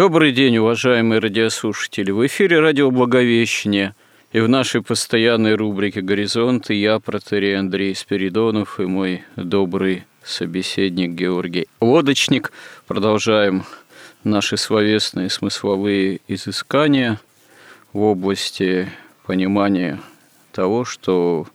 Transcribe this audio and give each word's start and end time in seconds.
Добрый 0.00 0.32
день, 0.32 0.56
уважаемые 0.56 1.18
радиослушатели. 1.18 2.10
В 2.10 2.26
эфире 2.26 2.60
радио 2.60 2.90
«Благовещение» 2.90 3.94
и 4.32 4.40
в 4.40 4.48
нашей 4.48 4.80
постоянной 4.80 5.56
рубрике 5.56 6.00
«Горизонт» 6.00 6.70
я, 6.70 6.98
протерей 7.00 7.58
Андрей 7.58 7.94
Спиридонов 7.94 8.80
и 8.80 8.86
мой 8.86 9.24
добрый 9.36 10.04
собеседник 10.24 11.10
Георгий 11.10 11.68
Лодочник. 11.82 12.50
Продолжаем 12.86 13.64
наши 14.24 14.56
словесные 14.56 15.28
смысловые 15.28 16.20
изыскания 16.28 17.20
в 17.92 18.00
области 18.00 18.88
понимания 19.26 20.00
того, 20.52 20.86
что 20.86 21.46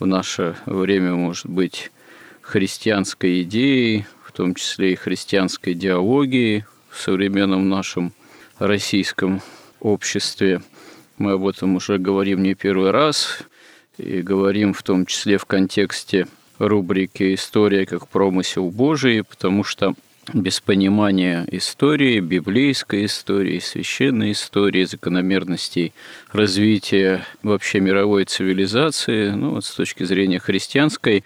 в 0.00 0.06
наше 0.06 0.56
время 0.66 1.14
может 1.14 1.46
быть 1.46 1.92
христианской 2.40 3.42
идеей, 3.42 4.04
в 4.24 4.32
том 4.32 4.56
числе 4.56 4.94
и 4.94 4.96
христианской 4.96 5.74
диалогии, 5.74 6.66
в 6.94 7.00
современном 7.00 7.68
нашем 7.68 8.12
российском 8.58 9.42
обществе. 9.80 10.62
Мы 11.18 11.32
об 11.32 11.46
этом 11.46 11.76
уже 11.76 11.98
говорим 11.98 12.42
не 12.42 12.54
первый 12.54 12.90
раз, 12.90 13.40
и 13.98 14.22
говорим 14.22 14.72
в 14.72 14.82
том 14.82 15.06
числе 15.06 15.38
в 15.38 15.44
контексте 15.44 16.26
рубрики 16.58 17.34
«История 17.34 17.86
как 17.86 18.08
промысел 18.08 18.70
Божий», 18.70 19.24
потому 19.24 19.64
что 19.64 19.94
без 20.32 20.60
понимания 20.60 21.46
истории, 21.50 22.18
библейской 22.20 23.04
истории, 23.04 23.58
священной 23.58 24.32
истории, 24.32 24.84
закономерностей 24.84 25.92
развития 26.32 27.26
вообще 27.42 27.80
мировой 27.80 28.24
цивилизации, 28.24 29.30
ну 29.30 29.50
вот 29.50 29.64
с 29.64 29.70
точки 29.72 30.04
зрения 30.04 30.38
христианской, 30.38 31.24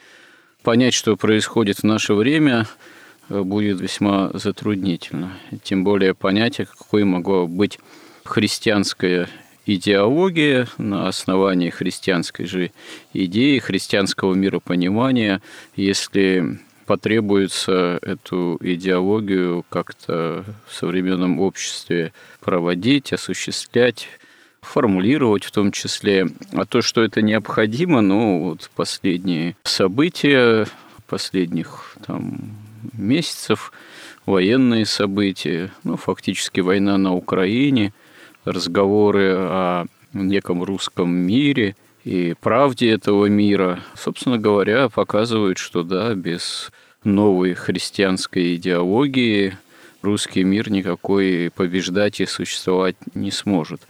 понять, 0.62 0.94
что 0.94 1.16
происходит 1.16 1.78
в 1.78 1.84
наше 1.84 2.14
время– 2.14 2.66
будет 3.28 3.80
весьма 3.80 4.30
затруднительно. 4.34 5.32
Тем 5.62 5.84
более 5.84 6.14
понятие, 6.14 6.66
какой 6.66 7.04
могла 7.04 7.46
быть 7.46 7.78
христианская 8.24 9.28
идеология 9.66 10.66
на 10.78 11.08
основании 11.08 11.70
христианской 11.70 12.46
же 12.46 12.70
идеи, 13.12 13.58
христианского 13.58 14.34
миропонимания, 14.34 15.42
если 15.76 16.58
потребуется 16.86 17.98
эту 18.00 18.58
идеологию 18.62 19.64
как-то 19.68 20.44
в 20.66 20.74
современном 20.74 21.38
обществе 21.38 22.14
проводить, 22.40 23.12
осуществлять, 23.12 24.08
формулировать 24.62 25.44
в 25.44 25.50
том 25.50 25.70
числе. 25.70 26.28
А 26.54 26.64
то, 26.64 26.80
что 26.80 27.02
это 27.02 27.20
необходимо, 27.20 28.00
ну, 28.00 28.42
вот 28.44 28.70
последние 28.74 29.54
события 29.64 30.66
последних 31.06 31.96
там, 32.06 32.56
месяцев, 32.92 33.72
военные 34.26 34.86
события, 34.86 35.72
ну, 35.84 35.96
фактически 35.96 36.60
война 36.60 36.98
на 36.98 37.14
Украине, 37.14 37.92
разговоры 38.44 39.34
о 39.36 39.86
неком 40.12 40.62
русском 40.62 41.10
мире 41.10 41.76
и 42.04 42.34
правде 42.40 42.90
этого 42.90 43.26
мира, 43.26 43.80
собственно 43.94 44.38
говоря, 44.38 44.88
показывают, 44.88 45.58
что 45.58 45.82
да, 45.82 46.14
без 46.14 46.70
новой 47.04 47.54
христианской 47.54 48.54
идеологии 48.56 49.56
русский 50.02 50.44
мир 50.44 50.70
никакой 50.70 51.50
побеждать 51.54 52.20
и 52.20 52.26
существовать 52.26 52.96
не 53.14 53.30
сможет. 53.30 53.82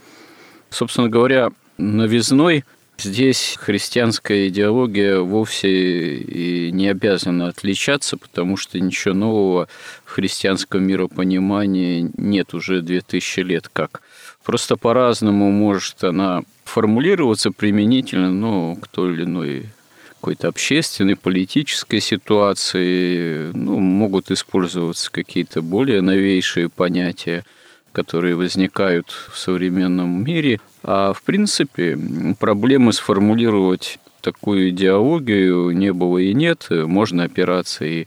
Собственно 0.70 1.08
говоря, 1.08 1.50
новизной 1.78 2.64
Здесь 3.00 3.56
христианская 3.60 4.48
идеология 4.48 5.20
вовсе 5.20 6.16
и 6.16 6.72
не 6.72 6.88
обязана 6.88 7.46
отличаться, 7.46 8.16
потому 8.16 8.56
что 8.56 8.80
ничего 8.80 9.14
нового 9.14 9.68
в 10.04 10.10
христианском 10.10 10.82
миропонимании 10.82 12.10
нет 12.16 12.54
уже 12.54 12.82
2000 12.82 13.40
лет 13.40 13.68
как. 13.72 14.02
Просто 14.42 14.76
по-разному 14.76 15.52
может 15.52 16.02
она 16.02 16.42
формулироваться 16.64 17.52
применительно 17.52 18.32
ну, 18.32 18.76
к 18.76 18.88
той 18.88 19.12
или 19.12 19.22
иной 19.22 19.66
какой-то 20.08 20.48
общественной, 20.48 21.14
политической 21.14 22.00
ситуации. 22.00 23.52
Ну, 23.54 23.78
могут 23.78 24.32
использоваться 24.32 25.08
какие-то 25.12 25.62
более 25.62 26.00
новейшие 26.00 26.68
понятия– 26.68 27.44
которые 27.92 28.36
возникают 28.36 29.10
в 29.10 29.36
современном 29.36 30.22
мире. 30.24 30.60
А 30.90 31.12
в 31.12 31.22
принципе 31.22 31.98
проблемы 32.40 32.94
сформулировать 32.94 33.98
такую 34.22 34.70
идеологию 34.70 35.70
не 35.72 35.92
было 35.92 36.16
и 36.16 36.32
нет. 36.32 36.68
Можно 36.70 37.24
опираться 37.24 37.84
и 37.84 38.06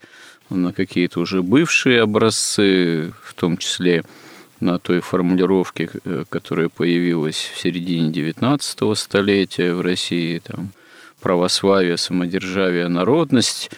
на 0.50 0.74
какие-то 0.74 1.20
уже 1.20 1.44
бывшие 1.44 2.02
образцы, 2.02 3.14
в 3.22 3.36
том 3.36 3.58
числе 3.58 4.04
на 4.60 4.80
той 4.80 5.00
формулировке, 5.00 5.92
которая 6.30 6.70
появилась 6.70 7.52
в 7.54 7.60
середине 7.60 8.10
XIX 8.10 8.96
столетия 8.96 9.76
в 9.76 9.82
России, 9.82 10.40
там, 10.40 10.72
православие, 11.22 11.98
самодержавие, 11.98 12.88
народность. 12.88 13.70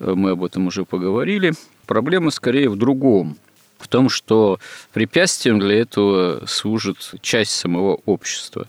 Мы 0.00 0.32
об 0.32 0.44
этом 0.44 0.66
уже 0.66 0.84
поговорили. 0.84 1.54
Проблема 1.86 2.30
скорее 2.30 2.68
в 2.68 2.76
другом– 2.76 3.38
в 3.80 3.88
том, 3.88 4.08
что 4.08 4.60
препятствием 4.92 5.58
для 5.58 5.80
этого 5.80 6.44
служит 6.46 7.14
часть 7.22 7.52
самого 7.52 8.00
общества. 8.04 8.68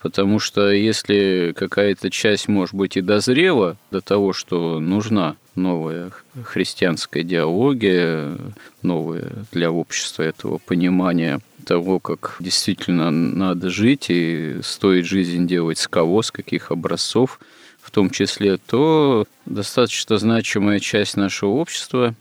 Потому 0.00 0.38
что 0.38 0.70
если 0.70 1.54
какая-то 1.56 2.10
часть, 2.10 2.46
может 2.46 2.74
быть, 2.74 2.96
и 2.96 3.00
дозрела 3.00 3.76
до 3.90 4.00
того, 4.00 4.32
что 4.32 4.78
нужна 4.78 5.36
новая 5.54 6.10
христианская 6.44 7.22
идеология, 7.22 8.36
новая 8.82 9.32
для 9.50 9.70
общества 9.70 10.22
этого 10.22 10.58
понимания 10.58 11.40
того, 11.64 11.98
как 12.00 12.36
действительно 12.38 13.10
надо 13.10 13.70
жить 13.70 14.06
и 14.10 14.56
стоит 14.62 15.06
жизнь 15.06 15.46
делать 15.46 15.78
с 15.78 15.88
кого, 15.88 16.22
с 16.22 16.30
каких 16.30 16.70
образцов, 16.70 17.40
в 17.80 17.90
том 17.90 18.10
числе, 18.10 18.58
то 18.58 19.26
достаточно 19.46 20.18
значимая 20.18 20.80
часть 20.80 21.16
нашего 21.16 21.50
общества, 21.50 22.14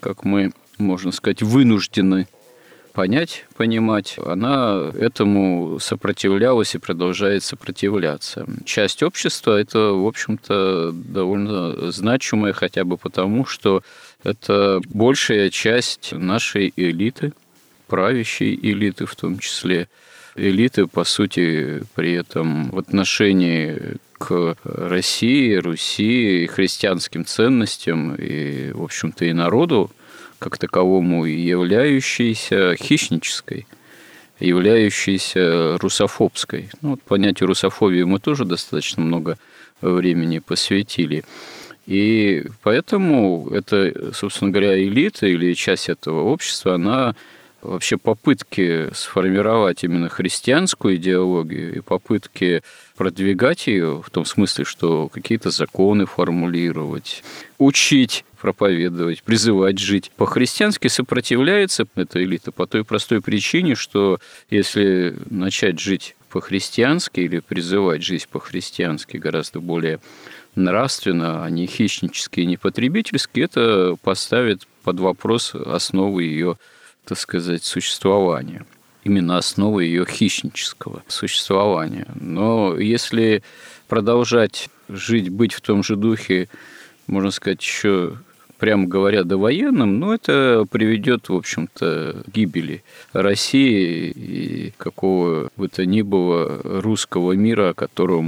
как 0.00 0.24
мы 0.24 0.52
можно 0.78 1.12
сказать, 1.12 1.42
вынуждены 1.42 2.26
понять, 2.94 3.44
понимать, 3.56 4.16
она 4.24 4.92
этому 4.98 5.78
сопротивлялась 5.80 6.74
и 6.74 6.78
продолжает 6.78 7.42
сопротивляться. 7.42 8.46
Часть 8.64 9.02
общества– 9.02 9.60
это, 9.60 9.90
в 9.90 10.06
общем-то, 10.06 10.92
довольно 10.92 11.90
значимая 11.90 12.52
хотя 12.52 12.84
бы 12.84 12.96
потому, 12.96 13.44
что 13.44 13.82
это 14.22 14.80
большая 14.86 15.50
часть 15.50 16.12
нашей 16.12 16.72
элиты, 16.76 17.32
правящей 17.88 18.54
элиты 18.54 19.06
в 19.06 19.16
том 19.16 19.38
числе. 19.38 19.88
Элиты, 20.36 20.86
по 20.86 21.04
сути, 21.04 21.82
при 21.94 22.12
этом 22.12 22.70
в 22.70 22.78
отношении 22.78 23.96
к 24.18 24.56
России, 24.62 25.54
Руси, 25.56 26.46
христианским 26.46 27.24
ценностям 27.24 28.14
и, 28.14 28.70
в 28.70 28.84
общем-то, 28.84 29.24
и 29.24 29.32
народу– 29.32 29.90
как 30.44 30.58
таковому 30.58 31.24
являющейся 31.24 32.76
хищнической, 32.76 33.66
являющейся 34.38 35.78
русофобской. 35.78 36.68
Ну, 36.82 36.90
вот 36.90 37.02
понятию 37.02 37.46
русофобии 37.46 38.02
мы 38.02 38.18
тоже 38.18 38.44
достаточно 38.44 39.02
много 39.02 39.38
времени 39.80 40.40
посвятили. 40.40 41.24
И 41.86 42.44
поэтому 42.62 43.48
это, 43.52 44.12
собственно 44.12 44.50
говоря, 44.50 44.78
элита 44.78 45.26
или 45.26 45.54
часть 45.54 45.88
этого 45.88 46.24
общества, 46.24 46.74
она 46.74 47.16
вообще 47.64 47.96
попытки 47.96 48.92
сформировать 48.94 49.82
именно 49.84 50.08
христианскую 50.08 50.96
идеологию 50.96 51.74
и 51.74 51.80
попытки 51.80 52.62
продвигать 52.96 53.66
ее 53.66 54.02
в 54.02 54.10
том 54.10 54.24
смысле, 54.24 54.64
что 54.64 55.08
какие-то 55.08 55.50
законы 55.50 56.06
формулировать, 56.06 57.24
учить 57.58 58.24
проповедовать, 58.40 59.22
призывать 59.22 59.78
жить. 59.78 60.12
По-христиански 60.16 60.88
сопротивляется 60.88 61.86
эта 61.94 62.22
элита 62.22 62.52
по 62.52 62.66
той 62.66 62.84
простой 62.84 63.22
причине, 63.22 63.74
что 63.74 64.18
если 64.50 65.16
начать 65.30 65.80
жить 65.80 66.14
по-христиански 66.28 67.20
или 67.20 67.38
призывать 67.38 68.02
жить 68.02 68.28
по-христиански 68.28 69.16
гораздо 69.16 69.60
более 69.60 70.00
нравственно, 70.56 71.44
а 71.44 71.50
не 71.50 71.66
хищнически 71.66 72.40
и 72.40 72.46
не 72.46 72.56
потребительски, 72.56 73.40
это 73.40 73.96
поставит 74.02 74.66
под 74.82 75.00
вопрос 75.00 75.54
основы 75.54 76.24
ее, 76.24 76.58
так 77.04 77.18
сказать, 77.18 77.64
существования 77.64 78.64
именно 79.04 79.36
основы 79.36 79.84
ее 79.84 80.06
хищнического 80.06 81.02
существования. 81.08 82.06
Но 82.14 82.78
если 82.78 83.42
продолжать 83.86 84.70
жить, 84.88 85.28
быть 85.28 85.52
в 85.52 85.60
том 85.60 85.82
же 85.82 85.96
духе, 85.96 86.48
можно 87.06 87.30
сказать, 87.30 87.62
еще 87.62 88.16
прямо 88.58 88.86
говоря, 88.86 89.24
довоенным, 89.24 89.98
но 89.98 90.14
это 90.14 90.64
приведет, 90.70 91.28
в 91.28 91.34
общем-то, 91.34 92.22
к 92.24 92.30
гибели 92.32 92.82
России 93.12 94.10
и 94.10 94.72
какого 94.78 95.50
бы 95.56 95.68
то 95.68 95.84
ни 95.84 96.00
было 96.00 96.60
русского 96.64 97.32
мира, 97.32 97.70
о 97.70 97.74
котором 97.74 98.24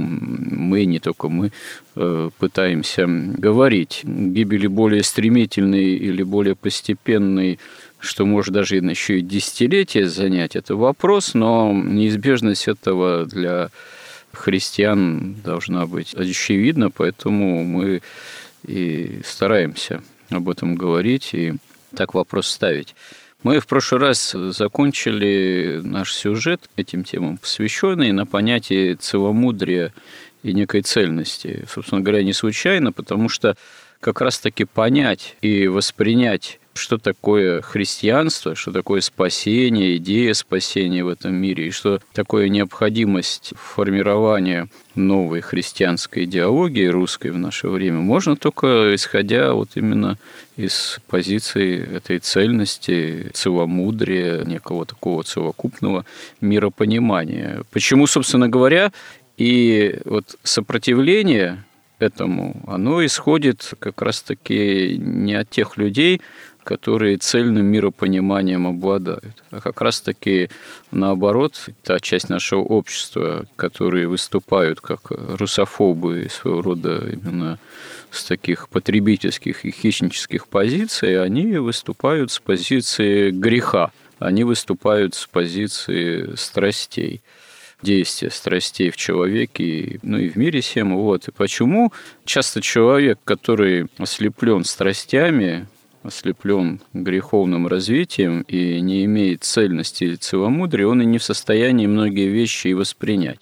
мы, 0.51 0.85
не 0.85 0.99
только 0.99 1.29
мы, 1.29 1.51
э, 1.95 2.29
пытаемся 2.37 3.07
говорить. 3.07 4.01
Гибели 4.03 4.67
более 4.67 5.01
стремительной 5.01 5.95
или 5.95 6.21
более 6.21 6.55
постепенной 6.55 7.57
что 7.99 8.25
может 8.25 8.53
даже 8.53 8.75
еще 8.75 9.19
и 9.19 9.21
десятилетия 9.21 10.07
занять, 10.07 10.55
это 10.55 10.75
вопрос, 10.75 11.33
но 11.33 11.71
неизбежность 11.73 12.67
этого 12.67 13.25
для 13.25 13.69
христиан 14.33 15.35
должна 15.43 15.85
быть 15.87 16.13
очевидна, 16.13 16.91
поэтому 16.91 17.63
мы 17.63 18.01
и 18.65 19.21
стараемся 19.25 20.03
об 20.29 20.49
этом 20.49 20.75
говорить 20.75 21.33
и 21.33 21.55
так 21.95 22.13
вопрос 22.13 22.47
ставить. 22.47 22.95
Мы 23.43 23.59
в 23.59 23.67
прошлый 23.67 24.01
раз 24.01 24.31
закончили 24.31 25.79
наш 25.83 26.13
сюжет 26.13 26.69
этим 26.75 27.03
темам, 27.03 27.37
посвященный 27.37 28.11
на 28.11 28.25
понятие 28.25 28.95
целомудрия 28.95 29.93
и 30.43 30.53
некой 30.53 30.81
цельности. 30.81 31.65
Собственно 31.71 32.01
говоря, 32.01 32.23
не 32.23 32.33
случайно, 32.33 32.91
потому 32.91 33.29
что 33.29 33.55
как 33.99 34.21
раз-таки 34.21 34.65
понять 34.65 35.35
и 35.41 35.67
воспринять 35.67 36.59
что 36.77 36.97
такое 36.97 37.61
христианство, 37.61 38.55
что 38.55 38.71
такое 38.71 39.01
спасение, 39.01 39.97
идея 39.97 40.33
спасения 40.33 41.03
в 41.03 41.07
этом 41.07 41.35
мире, 41.35 41.67
и 41.67 41.71
что 41.71 41.99
такое 42.13 42.49
необходимость 42.49 43.53
формирования 43.55 44.67
новой 44.95 45.41
христианской 45.41 46.23
идеологии 46.23 46.85
русской 46.85 47.31
в 47.31 47.37
наше 47.37 47.67
время, 47.67 47.99
можно 47.99 48.35
только 48.35 48.95
исходя 48.95 49.53
вот 49.53 49.71
именно 49.75 50.17
из 50.55 50.99
позиции 51.07 51.95
этой 51.95 52.19
цельности, 52.19 53.29
целомудрия, 53.33 54.43
некого 54.43 54.85
такого 54.85 55.23
целокупного 55.23 56.05
миропонимания. 56.41 57.63
Почему, 57.71 58.07
собственно 58.07 58.49
говоря, 58.49 58.91
и 59.37 59.99
вот 60.05 60.35
сопротивление 60.43 61.63
этому, 61.99 62.61
оно 62.67 63.05
исходит 63.05 63.73
как 63.79 64.01
раз-таки 64.01 64.97
не 64.97 65.33
от 65.35 65.49
тех 65.49 65.77
людей, 65.77 66.21
которые 66.67 67.15
цельным 67.15 67.65
миропониманием 67.67 68.67
обладают. 68.67 69.41
А 69.51 69.61
как 69.61 69.79
раз-таки 69.79 70.49
наоборот, 70.91 71.69
та 71.81 72.01
часть 72.01 72.27
нашего 72.27 72.59
общества, 72.59 73.45
которые 73.55 74.09
выступают 74.09 74.81
как 74.81 74.99
русофобы 75.09 76.27
своего 76.29 76.61
рода 76.61 77.07
именно 77.09 77.57
с 78.11 78.25
таких 78.25 78.67
потребительских 78.67 79.63
и 79.63 79.71
хищнических 79.71 80.49
позиций, 80.49 81.23
они 81.23 81.57
выступают 81.57 82.31
с 82.31 82.39
позиции 82.39 83.31
греха, 83.31 83.91
они 84.19 84.43
выступают 84.43 85.15
с 85.15 85.25
позиции 85.25 86.35
страстей 86.35 87.21
действия 87.81 88.29
страстей 88.29 88.89
в 88.89 88.97
человеке, 88.97 89.99
ну 90.01 90.17
и 90.17 90.27
в 90.27 90.35
мире 90.35 90.59
всем. 90.59 90.97
Вот. 90.97 91.29
И 91.29 91.31
почему 91.31 91.93
часто 92.25 92.59
человек, 92.59 93.19
который 93.23 93.85
ослеплен 93.99 94.65
страстями, 94.65 95.67
ослеплен 96.07 96.81
греховным 96.93 97.67
развитием 97.67 98.41
и 98.41 98.79
не 98.81 99.05
имеет 99.05 99.43
цельности 99.43 100.05
или 100.05 100.15
целомудрия, 100.15 100.87
он 100.87 101.01
и 101.01 101.05
не 101.05 101.17
в 101.17 101.23
состоянии 101.23 101.87
многие 101.87 102.27
вещи 102.27 102.69
и 102.69 102.73
воспринять. 102.73 103.39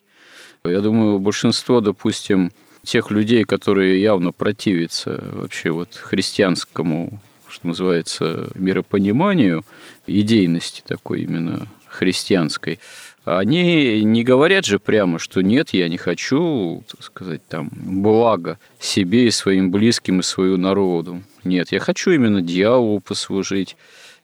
Я 0.64 0.82
думаю, 0.82 1.20
большинство, 1.20 1.80
допустим, 1.80 2.52
тех 2.84 3.12
людей, 3.12 3.44
которые 3.44 4.02
явно 4.02 4.32
противятся 4.32 5.24
вообще 5.34 5.72
вот 5.72 5.96
христианскому, 5.96 7.20
что 7.48 7.68
называется, 7.68 8.50
миропониманию, 8.56 9.64
идейности 10.08 10.84
такой 10.86 11.22
именно 11.22 11.68
христианской, 11.88 12.80
они 13.26 14.04
не 14.04 14.24
говорят 14.24 14.66
же 14.66 14.78
прямо, 14.78 15.18
что 15.18 15.42
нет, 15.42 15.72
я 15.72 15.90
не 15.90 15.98
хочу, 15.98 16.84
так 16.90 17.04
сказать, 17.04 17.42
там, 17.48 17.70
блага 17.74 18.60
себе 18.80 19.28
и 19.28 19.32
своим 19.32 19.72
близким 19.72 20.20
и 20.20 20.24
свою 20.24 20.58
народу. 20.58 21.24
Нет, 21.44 21.72
я 21.72 21.80
хочу 21.80 22.12
именно 22.12 22.42
дьяволу 22.42 23.00
послужить. 23.00 23.78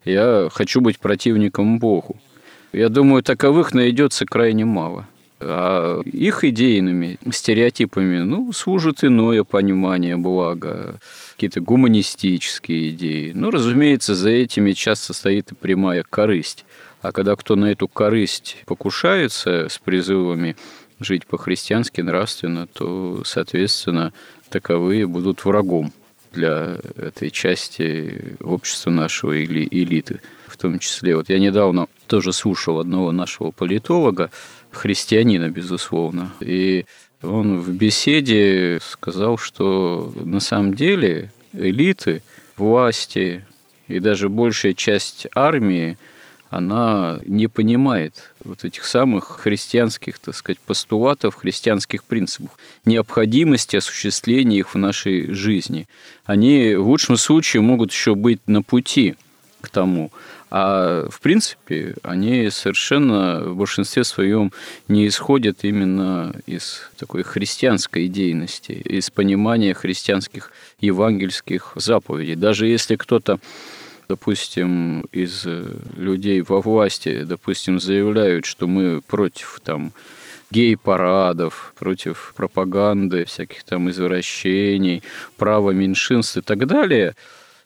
Я 0.06 0.50
хочу 0.51 0.81
быть 0.81 1.00
противником 1.00 1.80
Богу. 1.80 2.18
Я 2.74 2.89
думаю, 2.89 3.24
таковых 3.24 3.74
найдется 3.74 4.25
крайне 4.25 4.65
мало. 4.65 5.07
А 5.39 6.01
их 6.01 6.44
идейными 6.44 7.18
стереотипами 7.31 8.19
ну, 8.19 8.53
служит 8.53 9.03
иное 9.03 9.44
понимание 9.44 10.15
блага, 10.15 11.00
какие-то 11.33 11.62
гуманистические 11.62 12.92
идеи. 12.92 13.31
Ну, 13.33 13.50
разумеется, 13.50 14.13
за 14.13 14.30
этими 14.30 14.74
часто 14.74 15.13
стоит 15.13 15.51
и 15.51 15.56
прямая 15.56 16.06
корысть. 16.07 16.65
А 17.01 17.12
когда 17.12 17.36
кто 17.36 17.56
на 17.56 17.71
эту 17.71 17.88
корысть 17.88 18.57
покушается 18.65 19.68
с 19.69 19.80
призывами 19.80 20.56
жить 21.00 21.25
по-христиански, 21.25 22.01
нравственно, 22.01 22.68
то, 22.68 23.24
соответственно, 23.25 24.13
таковые 24.50 25.07
будут 25.07 25.44
врагом 25.44 25.92
для 26.31 26.77
этой 26.95 27.31
части 27.31 28.38
общества 28.39 28.92
нашего 28.92 29.33
или 29.33 29.68
элиты 29.69 30.21
в 30.48 30.57
том 30.57 30.77
числе. 30.80 31.15
Вот 31.15 31.30
я 31.30 31.39
недавно 31.39 31.88
тоже 32.07 32.33
слушал 32.33 32.80
одного 32.80 33.12
нашего 33.12 33.51
политолога, 33.51 34.30
христианина, 34.69 35.50
безусловно, 35.50 36.31
и 36.39 36.86
он 37.21 37.59
в 37.59 37.71
беседе 37.74 38.80
сказал, 38.81 39.38
что 39.38 40.13
на 40.15 40.39
самом 40.39 40.74
деле 40.75 41.31
элиты, 41.53 42.21
власти 42.57 43.45
и 43.88 44.00
даже 44.00 44.30
большая 44.30 44.74
часть 44.74 45.27
армии– 45.33 45.98
она 46.51 47.21
не 47.25 47.48
понимает 47.48 48.33
вот 48.44 48.65
этих 48.65 48.83
самых 48.83 49.39
христианских, 49.39 50.19
так 50.19 50.36
сказать, 50.36 50.59
постулатов, 50.59 51.36
христианских 51.36 52.03
принципов, 52.03 52.51
необходимости 52.84 53.77
осуществления 53.77 54.58
их 54.58 54.74
в 54.74 54.77
нашей 54.77 55.34
жизни. 55.34 55.88
Они 56.25 56.75
в 56.75 56.88
лучшем 56.88 57.15
случае 57.15 57.62
могут 57.62 57.93
еще 57.93 58.15
быть 58.15 58.41
на 58.48 58.62
пути 58.62 59.15
к 59.62 59.70
тому. 59.70 60.12
А 60.50 61.08
в 61.10 61.22
принципе 61.22 61.96
они 62.03 62.50
совершенно 62.50 63.39
в 63.46 63.55
большинстве 63.55 64.03
своем 64.03 64.51
не 64.89 65.08
исходят 65.08 65.60
именно 65.62 66.36
из 66.46 66.81
такой 66.98 67.24
христианской 67.24 68.08
идейности, 68.08 68.74
из 68.74 69.10
понимания 69.10 69.74
христианских 69.74 70.51
евангельских 70.81 71.72
заповедей. 71.75 72.36
Даже 72.36 72.67
если 72.67 72.98
кто-то 72.98 73.39
допустим, 74.12 75.06
из 75.13 75.46
э, 75.46 75.63
людей 75.96 76.41
во 76.41 76.60
власти, 76.60 77.24
допустим, 77.24 77.80
заявляют, 77.80 78.46
что 78.46 78.68
мы 78.68 79.00
против 79.00 79.62
там 79.63 79.94
гей-парадов, 80.51 81.74
против 81.80 82.34
пропаганды, 82.36 83.24
всяких 83.24 83.63
там 83.63 83.89
извращений, 83.89 85.01
права 85.38 85.72
меньшинств 85.72 86.36
и 86.36 86.41
так 86.41 86.68
далее, 86.68 87.15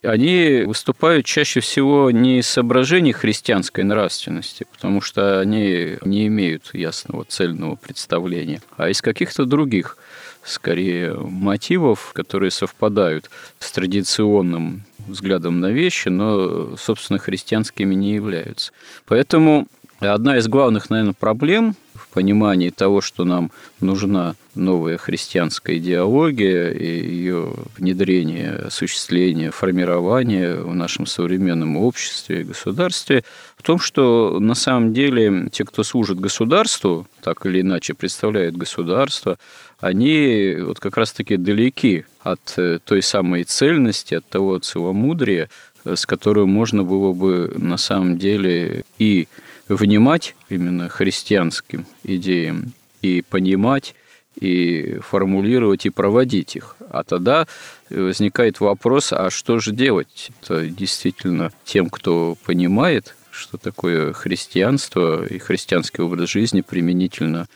они 0.03 0.65
выступают 0.67 1.25
чаще 1.25 1.61
всего 1.61 2.11
не 2.11 2.37
из 2.37 2.47
соображений 2.47 3.11
христианской 3.11 3.83
нравственности, 3.83 4.67
потому 4.71 5.01
что 5.01 5.39
они 5.39 5.97
не 6.05 6.27
имеют 6.27 6.75
ясного 6.75 7.25
цельного 7.25 7.75
представления, 7.75 8.61
а 8.77 8.89
из 8.89 9.01
каких-то 9.01 9.45
других 9.45 9.97
скорее 10.43 11.15
мотивов, 11.15 12.11
которые 12.13 12.51
совпадают 12.51 13.31
с 13.57 13.71
традиционным 13.71 14.83
взглядом 15.07 15.59
на 15.59 15.71
вещи, 15.71 16.09
но, 16.09 16.75
собственно, 16.77 17.19
христианскими 17.19 17.93
не 17.95 18.13
являются. 18.13 18.71
Поэтому 19.05 19.67
одна 19.99 20.37
из 20.37 20.47
главных, 20.47 20.89
наверное, 20.89 21.13
проблем 21.13 21.75
понимании 22.15 22.69
того, 22.69 23.01
что 23.01 23.25
нам 23.25 23.51
нужна 23.81 24.35
новая 24.55 24.97
христианская 24.97 25.77
идеология 25.79 26.71
и 26.71 26.87
ее 26.87 27.53
внедрение, 27.77 28.51
осуществление, 28.51 29.51
формирование 29.51 30.55
в 30.55 30.73
нашем 30.73 31.07
современном 31.07 31.75
обществе 31.75 32.41
и 32.41 32.43
государстве, 32.45 33.25
в 33.57 33.63
том, 33.63 33.79
что 33.79 34.39
на 34.39 34.55
самом 34.55 34.93
деле 34.93 35.49
те, 35.51 35.65
кто 35.65 35.83
служит 35.83 36.17
государству, 36.21 37.05
так 37.21 37.45
или 37.45 37.59
иначе 37.59 37.93
представляют 37.93 38.55
государство, 38.55 39.37
они 39.81 40.55
вот 40.61 40.79
как 40.79 40.95
раз-таки 40.95 41.35
далеки 41.35 42.05
от 42.23 42.53
э, 42.55 42.79
той 42.85 43.01
самой 43.01 43.43
цельности, 43.43 44.15
от 44.15 44.25
того 44.25 44.59
целомудрия, 44.59 45.49
с 45.83 46.05
которым 46.05 46.49
можно 46.49 46.83
было 46.83 47.11
бы 47.11 47.53
на 47.57 47.75
самом 47.75 48.17
деле 48.17 48.85
и 48.99 49.27
внимать 49.67 50.35
именно 50.49 50.89
христианским 50.89 51.85
идеям, 52.03 52.73
и 53.01 53.21
понимать, 53.21 53.95
и 54.39 54.99
формулировать, 55.01 55.85
и 55.85 55.89
проводить 55.89 56.55
их. 56.55 56.75
А 56.89 57.03
тогда 57.03 57.47
возникает 57.89 58.59
вопрос, 58.59 59.13
а 59.13 59.29
что 59.29 59.59
же 59.59 59.71
делать? 59.71 60.31
Это 60.41 60.67
действительно 60.67 61.51
тем, 61.63 61.89
кто 61.89 62.35
понимает, 62.43 63.15
что 63.31 63.57
такое 63.57 64.13
христианство 64.13 65.25
и 65.25 65.39
христианский 65.39 66.01
образ 66.01 66.29
жизни 66.29 66.61
применительно 66.61 67.47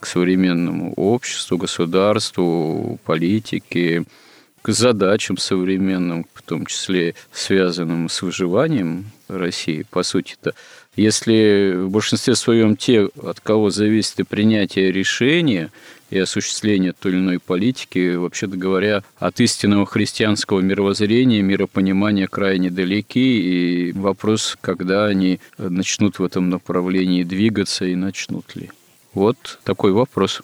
к 0.00 0.06
современному 0.06 0.92
обществу, 0.94 1.58
государству, 1.58 3.00
политике, 3.04 4.04
к 4.62 4.72
задачам 4.72 5.36
современным, 5.36 6.26
в 6.34 6.42
том 6.42 6.66
числе 6.66 7.14
связанным 7.32 8.08
с 8.08 8.22
выживанием 8.22 9.10
России, 9.28 9.86
по 9.90 10.02
сути-то. 10.02 10.54
Если 10.98 11.74
в 11.76 11.90
большинстве 11.90 12.34
своем 12.34 12.76
те, 12.76 13.08
от 13.22 13.38
кого 13.38 13.70
зависит 13.70 14.18
и 14.18 14.24
принятие 14.24 14.90
решения, 14.90 15.70
и 16.10 16.18
осуществление 16.18 16.92
той 16.92 17.12
или 17.12 17.18
иной 17.20 17.38
политики, 17.38 18.16
вообще-то 18.16 18.56
говоря, 18.56 19.04
от 19.16 19.38
истинного 19.38 19.86
христианского 19.86 20.58
мировоззрения, 20.58 21.40
миропонимания 21.40 22.26
крайне 22.26 22.68
далеки, 22.68 23.90
и 23.90 23.92
вопрос, 23.92 24.58
когда 24.60 25.06
они 25.06 25.38
начнут 25.56 26.18
в 26.18 26.24
этом 26.24 26.50
направлении 26.50 27.22
двигаться 27.22 27.84
и 27.84 27.94
начнут 27.94 28.56
ли. 28.56 28.68
Вот 29.14 29.60
такой 29.62 29.92
вопрос. 29.92 30.42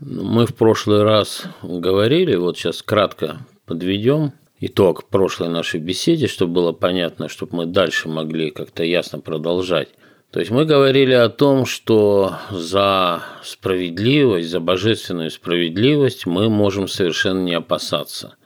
Мы 0.00 0.46
в 0.46 0.54
прошлый 0.54 1.02
раз 1.02 1.42
говорили, 1.62 2.34
вот 2.36 2.56
сейчас 2.56 2.80
кратко 2.80 3.40
подведем 3.66 4.32
итог 4.62 5.08
прошлой 5.08 5.48
нашей 5.48 5.80
беседе, 5.80 6.28
чтобы 6.28 6.54
было 6.54 6.72
понятно, 6.72 7.28
чтобы 7.28 7.56
мы 7.56 7.66
дальше 7.66 8.08
могли 8.08 8.50
как-то 8.50 8.84
ясно 8.84 9.18
продолжать. 9.18 9.88
То 10.30 10.38
есть 10.38 10.52
мы 10.52 10.64
говорили 10.64 11.12
о 11.12 11.28
том, 11.28 11.66
что 11.66 12.36
за 12.50 13.22
справедливость, 13.42 14.48
за 14.48 14.60
божественную 14.60 15.30
справедливость 15.30 16.26
мы 16.26 16.48
можем 16.48 16.86
совершенно 16.88 17.40
не 17.40 17.54
опасаться. 17.54 18.36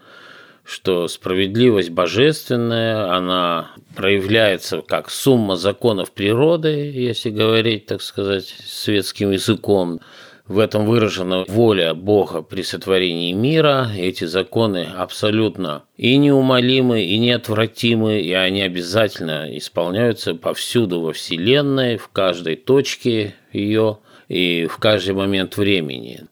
Что 0.64 1.06
справедливость 1.06 1.90
божественная, 1.90 3.14
она 3.14 3.72
проявляется 3.94 4.80
как 4.80 5.10
сумма 5.10 5.56
законов 5.56 6.10
природы, 6.10 6.90
если 6.92 7.30
говорить, 7.30 7.86
так 7.86 8.02
сказать, 8.02 8.46
светским 8.66 9.30
языком, 9.30 10.00
в 10.48 10.58
этом 10.58 10.86
выражена 10.86 11.44
воля 11.48 11.94
Бога 11.94 12.42
при 12.42 12.62
сотворении 12.62 13.32
мира. 13.32 13.90
Эти 13.96 14.24
законы 14.24 14.88
абсолютно 14.96 15.84
и 15.96 16.16
неумолимы, 16.16 17.02
и 17.02 17.18
неотвратимы, 17.18 18.20
и 18.20 18.32
они 18.32 18.62
обязательно 18.62 19.56
исполняются 19.56 20.34
повсюду 20.34 21.00
во 21.00 21.12
Вселенной, 21.12 21.96
в 21.96 22.08
каждой 22.08 22.56
точке 22.56 23.34
ее 23.52 23.98
и 24.28 24.66
в 24.66 24.78
каждый 24.78 25.14
момент 25.14 25.56
времени. 25.56 26.26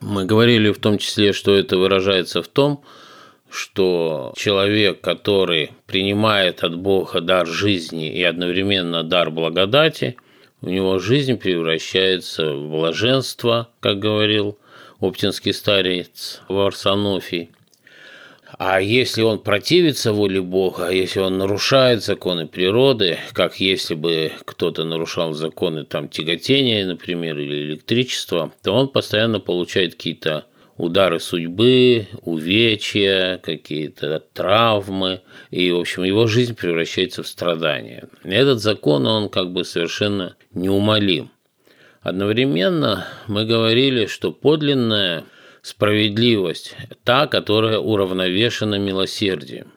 Мы 0.00 0.24
говорили 0.24 0.70
в 0.70 0.78
том 0.78 0.98
числе, 0.98 1.32
что 1.32 1.54
это 1.56 1.78
выражается 1.78 2.42
в 2.42 2.48
том, 2.48 2.82
что 3.48 4.32
человек, 4.36 5.00
который 5.00 5.70
принимает 5.86 6.64
от 6.64 6.76
Бога 6.76 7.20
дар 7.20 7.46
жизни 7.46 8.12
и 8.12 8.22
одновременно 8.22 9.04
дар 9.04 9.30
благодати, 9.30 10.16
у 10.64 10.70
него 10.70 10.98
жизнь 10.98 11.36
превращается 11.36 12.54
в 12.54 12.70
блаженство, 12.70 13.68
как 13.80 13.98
говорил 13.98 14.58
оптинский 14.98 15.52
старец 15.52 16.40
Варсонофий. 16.48 17.50
А 18.56 18.80
если 18.80 19.20
он 19.20 19.40
противится 19.40 20.14
воле 20.14 20.40
Бога, 20.40 20.88
если 20.88 21.20
он 21.20 21.36
нарушает 21.36 22.02
законы 22.02 22.46
природы, 22.46 23.18
как 23.34 23.60
если 23.60 23.94
бы 23.94 24.32
кто-то 24.46 24.84
нарушал 24.84 25.34
законы 25.34 25.84
там, 25.84 26.08
тяготения, 26.08 26.86
например, 26.86 27.38
или 27.38 27.72
электричества, 27.72 28.50
то 28.62 28.72
он 28.72 28.88
постоянно 28.88 29.40
получает 29.40 29.96
какие-то 29.96 30.46
удары 30.76 31.20
судьбы, 31.20 32.08
увечья, 32.22 33.40
какие-то 33.42 34.20
травмы, 34.32 35.22
и, 35.50 35.70
в 35.70 35.78
общем, 35.78 36.02
его 36.02 36.26
жизнь 36.26 36.54
превращается 36.54 37.22
в 37.22 37.28
страдания. 37.28 38.08
Этот 38.24 38.60
закон, 38.60 39.06
он 39.06 39.28
как 39.28 39.52
бы 39.52 39.64
совершенно 39.64 40.36
неумолим. 40.52 41.30
Одновременно 42.00 43.06
мы 43.28 43.46
говорили, 43.46 44.06
что 44.06 44.32
подлинная 44.32 45.24
справедливость– 45.62 46.76
та, 47.04 47.26
которая 47.26 47.78
уравновешена 47.78 48.78
милосердием. 48.78 49.68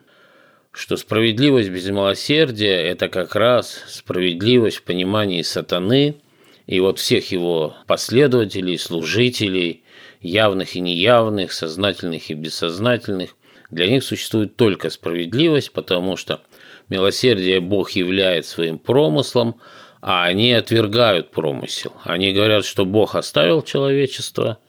Что 0.72 0.98
справедливость 0.98 1.70
без 1.70 1.88
милосердия– 1.88 2.76
это 2.76 3.08
как 3.08 3.36
раз 3.36 3.84
справедливость 3.88 4.78
в 4.78 4.84
понимании 4.84 5.42
сатаны 5.42 6.18
и 6.66 6.80
вот 6.82 7.00
всех 7.00 7.32
его 7.32 7.76
последователей, 7.86 8.78
служителей– 8.78 9.84
явных 10.22 10.76
и 10.76 10.80
неявных, 10.80 11.52
сознательных 11.52 12.30
и 12.30 12.34
бессознательных. 12.34 13.36
Для 13.70 13.88
них 13.88 14.04
существует 14.04 14.56
только 14.56 14.90
справедливость, 14.90 15.72
потому 15.72 16.16
что 16.18 16.42
милосердие 16.90 17.60
Бог 17.60 17.92
являет 17.92 18.46
своим 18.46 18.80
промыслом, 18.80 19.60
а 20.02 20.24
они 20.24 20.54
отвергают 20.54 21.32
промысел. 21.32 21.94
Они 22.04 22.32
говорят, 22.34 22.66
что 22.66 22.86
Бог 22.86 23.16
оставил 23.16 23.62
человечество, 23.62 24.60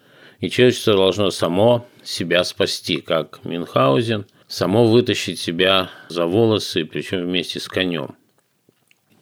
и 0.40 0.50
человечество 0.50 0.94
должно 0.94 1.30
само 1.30 1.86
себя 2.02 2.44
спасти, 2.44 3.00
как 3.00 3.44
Мюнхгаузен, 3.44 4.26
само 4.46 4.86
вытащить 4.86 5.38
себя 5.38 5.90
за 6.08 6.26
волосы, 6.26 6.84
причем 6.84 7.24
вместе 7.24 7.60
с 7.60 7.68
конем. 7.68 8.16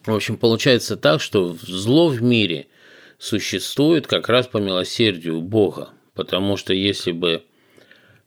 В 0.05 0.15
общем, 0.15 0.37
получается 0.37 0.95
так, 0.95 1.21
что 1.21 1.53
зло 1.53 2.07
в 2.07 2.21
мире 2.23 2.67
существует 3.19 4.07
как 4.07 4.29
раз 4.29 4.47
по 4.47 4.57
милосердию 4.57 5.41
Бога. 5.41 5.89
Потому 6.17 6.57
что 6.57 6.73
если 6.73 7.11
бы 7.11 7.43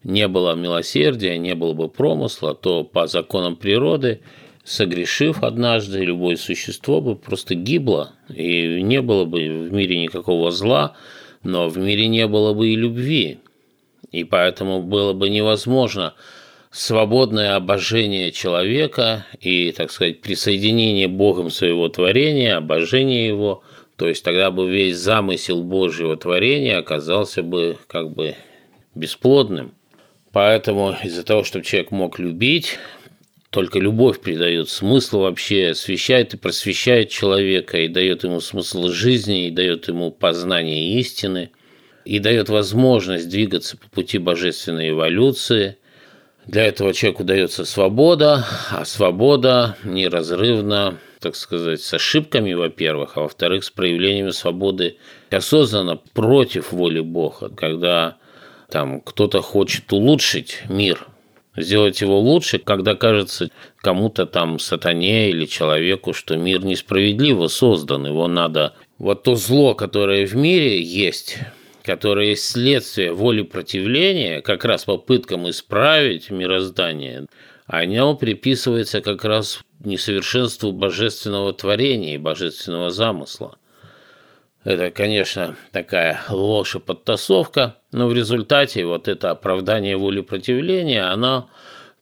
не 0.05 0.29
было 0.29 0.55
милосердия, 0.55 1.37
не 1.37 1.55
было 1.55 1.73
бы 1.73 1.89
промысла, 1.89 2.55
то 2.55 2.85
по 2.85 3.05
законам 3.05 3.57
природы, 3.57 4.21
согрешив 4.63 5.43
однажды, 5.43 5.99
любое 6.05 6.37
существо 6.37 7.01
бы 7.01 7.17
просто 7.17 7.53
гибло, 7.53 8.13
и 8.33 8.81
не 8.81 9.01
было 9.01 9.25
бы 9.25 9.39
в 9.39 9.73
мире 9.73 10.01
никакого 10.01 10.51
зла, 10.51 10.95
но 11.43 11.67
в 11.67 11.77
мире 11.77 12.07
не 12.07 12.27
было 12.27 12.53
бы 12.53 12.69
и 12.69 12.77
любви. 12.77 13.39
И 14.13 14.23
поэтому 14.23 14.81
было 14.81 15.11
бы 15.11 15.29
невозможно 15.29 16.13
свободное 16.71 17.57
обожение 17.57 18.31
человека 18.31 19.25
и, 19.41 19.73
так 19.73 19.91
сказать, 19.91 20.21
присоединение 20.21 21.09
Богом 21.09 21.49
своего 21.49 21.89
творения, 21.89 22.55
обожение 22.55 23.27
его– 23.27 23.63
то 24.01 24.07
есть 24.07 24.23
тогда 24.23 24.49
бы 24.49 24.67
весь 24.67 24.97
замысел 24.97 25.61
Божьего 25.61 26.17
творения 26.17 26.79
оказался 26.79 27.43
бы 27.43 27.77
как 27.85 28.09
бы 28.09 28.33
бесплодным. 28.95 29.75
Поэтому 30.31 30.95
из-за 31.03 31.21
того, 31.21 31.43
чтобы 31.43 31.65
человек 31.65 31.91
мог 31.91 32.17
любить, 32.17 32.79
только 33.51 33.77
любовь 33.77 34.19
придает 34.19 34.69
смысл 34.69 35.19
вообще, 35.19 35.69
освещает 35.69 36.33
и 36.33 36.37
просвещает 36.37 37.09
человека, 37.09 37.77
и 37.77 37.87
дает 37.87 38.23
ему 38.23 38.39
смысл 38.39 38.87
жизни, 38.87 39.45
и 39.45 39.51
дает 39.51 39.87
ему 39.87 40.09
познание 40.09 40.99
истины, 40.99 41.51
и 42.03 42.17
дает 42.17 42.49
возможность 42.49 43.29
двигаться 43.29 43.77
по 43.77 43.87
пути 43.87 44.17
божественной 44.17 44.89
эволюции. 44.89 45.77
Для 46.47 46.65
этого 46.65 46.91
человеку 46.95 47.23
дается 47.23 47.65
свобода, 47.65 48.47
а 48.71 48.83
свобода 48.83 49.77
неразрывно 49.83 50.97
так 51.21 51.35
сказать, 51.35 51.81
с 51.81 51.93
ошибками, 51.93 52.53
во-первых, 52.53 53.15
а 53.15 53.21
во-вторых, 53.21 53.63
с 53.63 53.69
проявлениями 53.69 54.31
свободы. 54.31 54.97
Осознанно 55.29 55.97
против 56.13 56.71
воли 56.71 56.99
Бога, 56.99 57.49
когда 57.55 58.17
там 58.69 59.01
кто-то 59.01 59.41
хочет 59.41 59.93
улучшить 59.93 60.63
мир, 60.67 61.07
сделать 61.55 62.01
его 62.01 62.19
лучше, 62.19 62.57
когда 62.57 62.95
кажется 62.95 63.51
кому-то 63.77 64.25
там 64.25 64.57
сатане 64.57 65.29
или 65.29 65.45
человеку, 65.45 66.13
что 66.13 66.37
мир 66.37 66.65
несправедливо 66.65 67.47
создан, 67.47 68.07
его 68.07 68.27
надо... 68.27 68.73
Вот 68.97 69.23
то 69.23 69.35
зло, 69.35 69.73
которое 69.73 70.27
в 70.27 70.35
мире 70.35 70.79
есть, 70.79 71.37
которое 71.83 72.29
есть 72.29 72.45
следствие 72.45 73.13
воли 73.13 73.41
противления, 73.41 74.41
как 74.41 74.63
раз 74.63 74.85
попыткам 74.85 75.49
исправить 75.49 76.29
мироздание, 76.29 77.25
оно 77.65 78.15
приписывается 78.15 79.01
как 79.01 79.25
раз 79.25 79.61
несовершенству 79.85 80.71
божественного 80.71 81.53
творения 81.53 82.15
и 82.15 82.19
божественного 82.19 82.89
замысла. 82.89 83.57
Это, 84.63 84.91
конечно, 84.91 85.55
такая 85.71 86.21
ложь 86.29 86.75
и 86.75 86.79
подтасовка, 86.79 87.77
но 87.91 88.07
в 88.07 88.13
результате 88.13 88.85
вот 88.85 89.07
это 89.07 89.31
оправдание 89.31 89.97
воли 89.97 90.21
противления, 90.21 91.03
оно, 91.03 91.49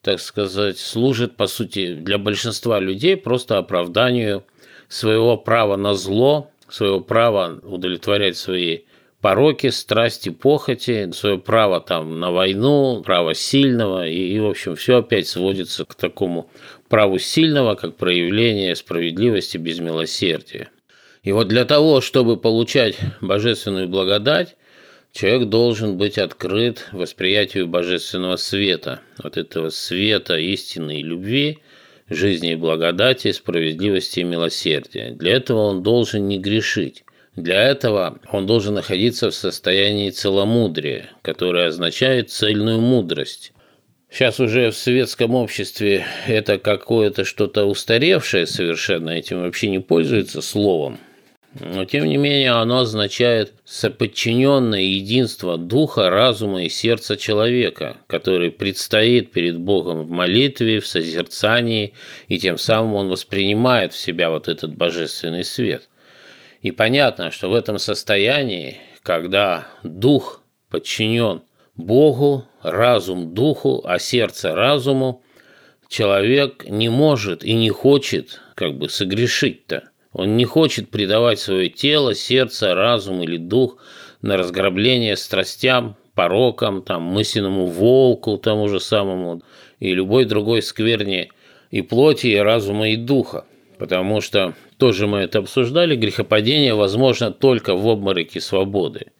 так 0.02 0.20
сказать, 0.20 0.78
служит, 0.78 1.38
по 1.38 1.48
сути, 1.48 1.94
для 1.94 2.18
большинства 2.18 2.80
людей 2.80 3.16
просто 3.16 3.58
оправданию 3.58 4.44
своего 4.90 5.38
права 5.38 5.78
на 5.78 5.94
зло, 5.94 6.52
своего 6.68 7.00
права 7.00 7.60
удовлетворять 7.64 8.36
свои 8.36 8.80
пороки, 9.22 9.68
страсти, 9.70 10.30
похоти, 10.30 11.12
свое 11.12 11.38
право 11.38 11.80
там 11.82 12.20
на 12.20 12.32
войну, 12.32 13.02
право 13.06 13.34
сильного, 13.34 14.08
и, 14.08 14.18
и 14.18 14.40
в 14.40 14.48
общем, 14.48 14.76
все 14.76 14.98
опять 14.98 15.28
сводится 15.28 15.86
к 15.86 15.96
такому 15.96 16.50
праву 16.89 17.19
сильного, 17.19 17.75
как 17.75 17.96
проявление 17.96 18.75
справедливости 18.75 19.58
без 19.58 19.79
милосердия. 19.79 20.69
И 21.24 21.31
вот 21.31 21.48
для 21.48 21.65
того, 21.65 22.01
чтобы 22.01 22.38
получать 22.38 22.98
божественную 23.22 23.88
благодать, 23.88 24.55
человек 25.13 25.50
должен 25.50 25.98
быть 25.98 26.17
открыт 26.17 26.88
восприятию 26.91 27.67
божественного 27.67 28.36
света, 28.36 29.01
вот 29.22 29.38
этого 29.38 29.69
света 29.69 30.38
истины 30.38 31.00
и 31.00 31.03
любви, 31.03 31.60
жизни 32.10 32.53
и 32.53 32.55
благодати, 32.55 33.31
справедливости 33.31 34.22
и 34.22 34.24
милосердия. 34.24 35.12
Для 35.12 35.34
этого 35.34 35.60
он 35.60 35.84
должен 35.84 36.27
не 36.27 36.39
грешить. 36.39 37.03
Для 37.36 37.62
этого 37.62 38.19
он 38.31 38.48
должен 38.48 38.74
находиться 38.74 39.29
в 39.29 39.36
состоянии 39.36 40.10
целомудрия, 40.10 41.12
которое 41.22 41.67
означает 41.67 42.31
цельную 42.31 42.81
мудрость. 42.81 43.53
Сейчас 44.12 44.39
уже 44.39 44.72
в 44.72 44.75
светском 44.75 45.36
обществе 45.36 46.06
это 46.28 46.58
какое-то 46.58 47.25
что-то 47.25 47.66
устаревшее 47.66 48.48
совершенно, 48.48 49.12
этим 49.12 49.42
вообще 49.42 49.70
не 49.70 49.80
пользуется 49.80 50.42
словом. 50.42 50.98
Но 51.60 51.86
тем 51.86 52.06
не 52.06 52.18
менее 52.18 52.51
оно 52.51 52.80
означает 52.80 53.54
соподчиненное 53.66 54.82
единство 54.82 55.58
духа, 55.58 56.10
разума 56.10 56.63
и 56.63 56.70
сердца 56.70 57.18
человека, 57.18 57.98
который 58.08 58.51
предстоит 58.51 59.32
перед 59.32 59.58
Богом 59.58 60.04
в 60.04 60.12
молитве, 60.12 60.80
в 60.80 60.88
созерцании, 60.88 61.94
и 62.28 62.38
тем 62.38 62.58
самым 62.58 62.94
он 62.96 63.10
воспринимает 63.10 63.94
в 63.94 64.00
себя 64.00 64.30
вот 64.30 64.48
этот 64.48 64.75
божественный 64.75 65.44
свет. 65.44 65.89
И 66.62 66.72
понятно, 66.72 67.32
что 67.32 67.50
в 67.50 67.56
этом 67.56 67.80
состоянии, 67.80 68.78
когда 69.01 69.68
дух 69.84 70.44
подчинен 70.70 71.42
Богу, 71.80 72.44
разум 72.62 73.34
духу, 73.34 73.82
а 73.86 74.00
сердце 74.00 74.54
разуму, 74.54 75.24
человек 75.88 76.66
не 76.68 76.90
может 76.90 77.44
и 77.44 77.54
не 77.54 77.70
хочет 77.70 78.42
как 78.56 78.78
бы 78.78 78.90
согрешить-то. 78.90 79.90
Он 80.12 80.36
не 80.36 80.44
хочет 80.44 80.90
предавать 80.90 81.40
свое 81.40 81.70
тело, 81.70 82.14
сердце, 82.16 82.76
разум 82.76 83.24
или 83.24 83.38
дух 83.38 83.78
на 84.22 84.36
разграбление 84.36 85.16
страстям, 85.16 85.96
порокам, 86.16 86.82
там, 86.82 87.04
мысленному 87.04 87.68
волку 87.68 88.38
тому 88.38 88.68
же 88.68 88.82
самому 88.82 89.42
и 89.80 89.94
любой 89.94 90.26
другой 90.26 90.62
скверне 90.62 91.30
и 91.72 91.82
плоти, 91.82 92.28
и 92.28 92.36
разума, 92.36 92.90
и 92.90 92.98
духа. 92.98 93.46
Потому 93.78 94.20
что, 94.20 94.54
тоже 94.78 95.08
мы 95.08 95.20
это 95.20 95.40
обсуждали, 95.40 95.96
грехопадение 95.96 96.74
возможно 96.74 97.32
только 97.32 97.76
в 97.76 97.88
обмороке 97.88 98.42
свободы. 98.42 99.14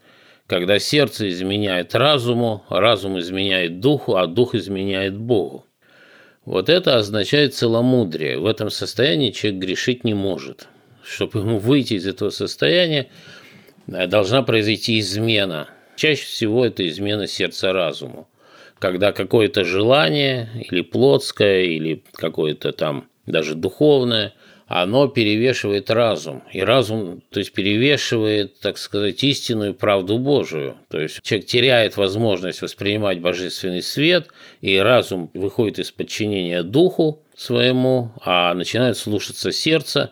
Когда 0.50 0.80
сердце 0.80 1.30
изменяет 1.30 1.96
разуму, 1.96 2.66
разум 2.70 3.20
изменяет 3.20 3.80
духу, 3.80 4.18
а 4.18 4.28
дух 4.28 4.56
изменяет 4.56 5.18
Богу. 5.18 5.66
Вот 6.44 6.68
это 6.68 6.98
означает 6.98 7.54
целомудрие. 7.54 8.40
В 8.40 8.46
этом 8.46 8.70
состоянии 8.70 9.32
человек 9.32 9.62
грешить 9.62 10.04
не 10.04 10.14
может 10.14 10.68
чтобы 11.10 11.40
ему 11.40 11.58
выйти 11.58 11.96
из 11.96 12.08
этого 12.08 12.30
состояния, 12.30 13.10
э, 13.88 14.08
должна 14.08 14.44
произойти 14.44 15.00
измена. 15.00 15.70
Чаще 15.96 16.24
всего 16.24 16.66
это 16.66 16.88
измена 16.88 17.28
сердца 17.28 17.74
разуму. 17.74 18.30
Когда 18.78 19.12
какое-то 19.12 19.66
желание, 19.66 20.50
или 20.70 20.82
плотское, 20.82 21.64
или 21.64 22.04
какое-то 22.14 22.72
там 22.72 23.10
даже 23.26 23.56
духовное, 23.56 24.34
оно 24.70 25.08
перевешивает 25.08 25.90
разум. 25.90 26.44
И 26.54 26.62
разум, 26.62 27.24
то 27.32 27.40
есть 27.40 27.54
перевешивает, 27.54 28.60
так 28.60 28.78
сказать, 28.78 29.22
истинную 29.24 29.74
правду 29.74 30.20
Божию. 30.20 30.78
То 30.90 31.00
есть 31.00 31.22
человек 31.24 31.48
теряет 31.48 31.98
возможность 31.98 32.62
воспринимать 32.62 33.20
божественный 33.20 33.82
свет, 33.82 34.28
и 34.62 34.78
разум 34.78 35.32
выходит 35.34 35.80
из 35.80 35.92
подчинения 35.92 36.62
духу 36.62 37.24
своему, 37.36 38.12
а 38.24 38.54
начинает 38.54 38.96
слушаться 38.96 39.52
сердце, 39.52 40.12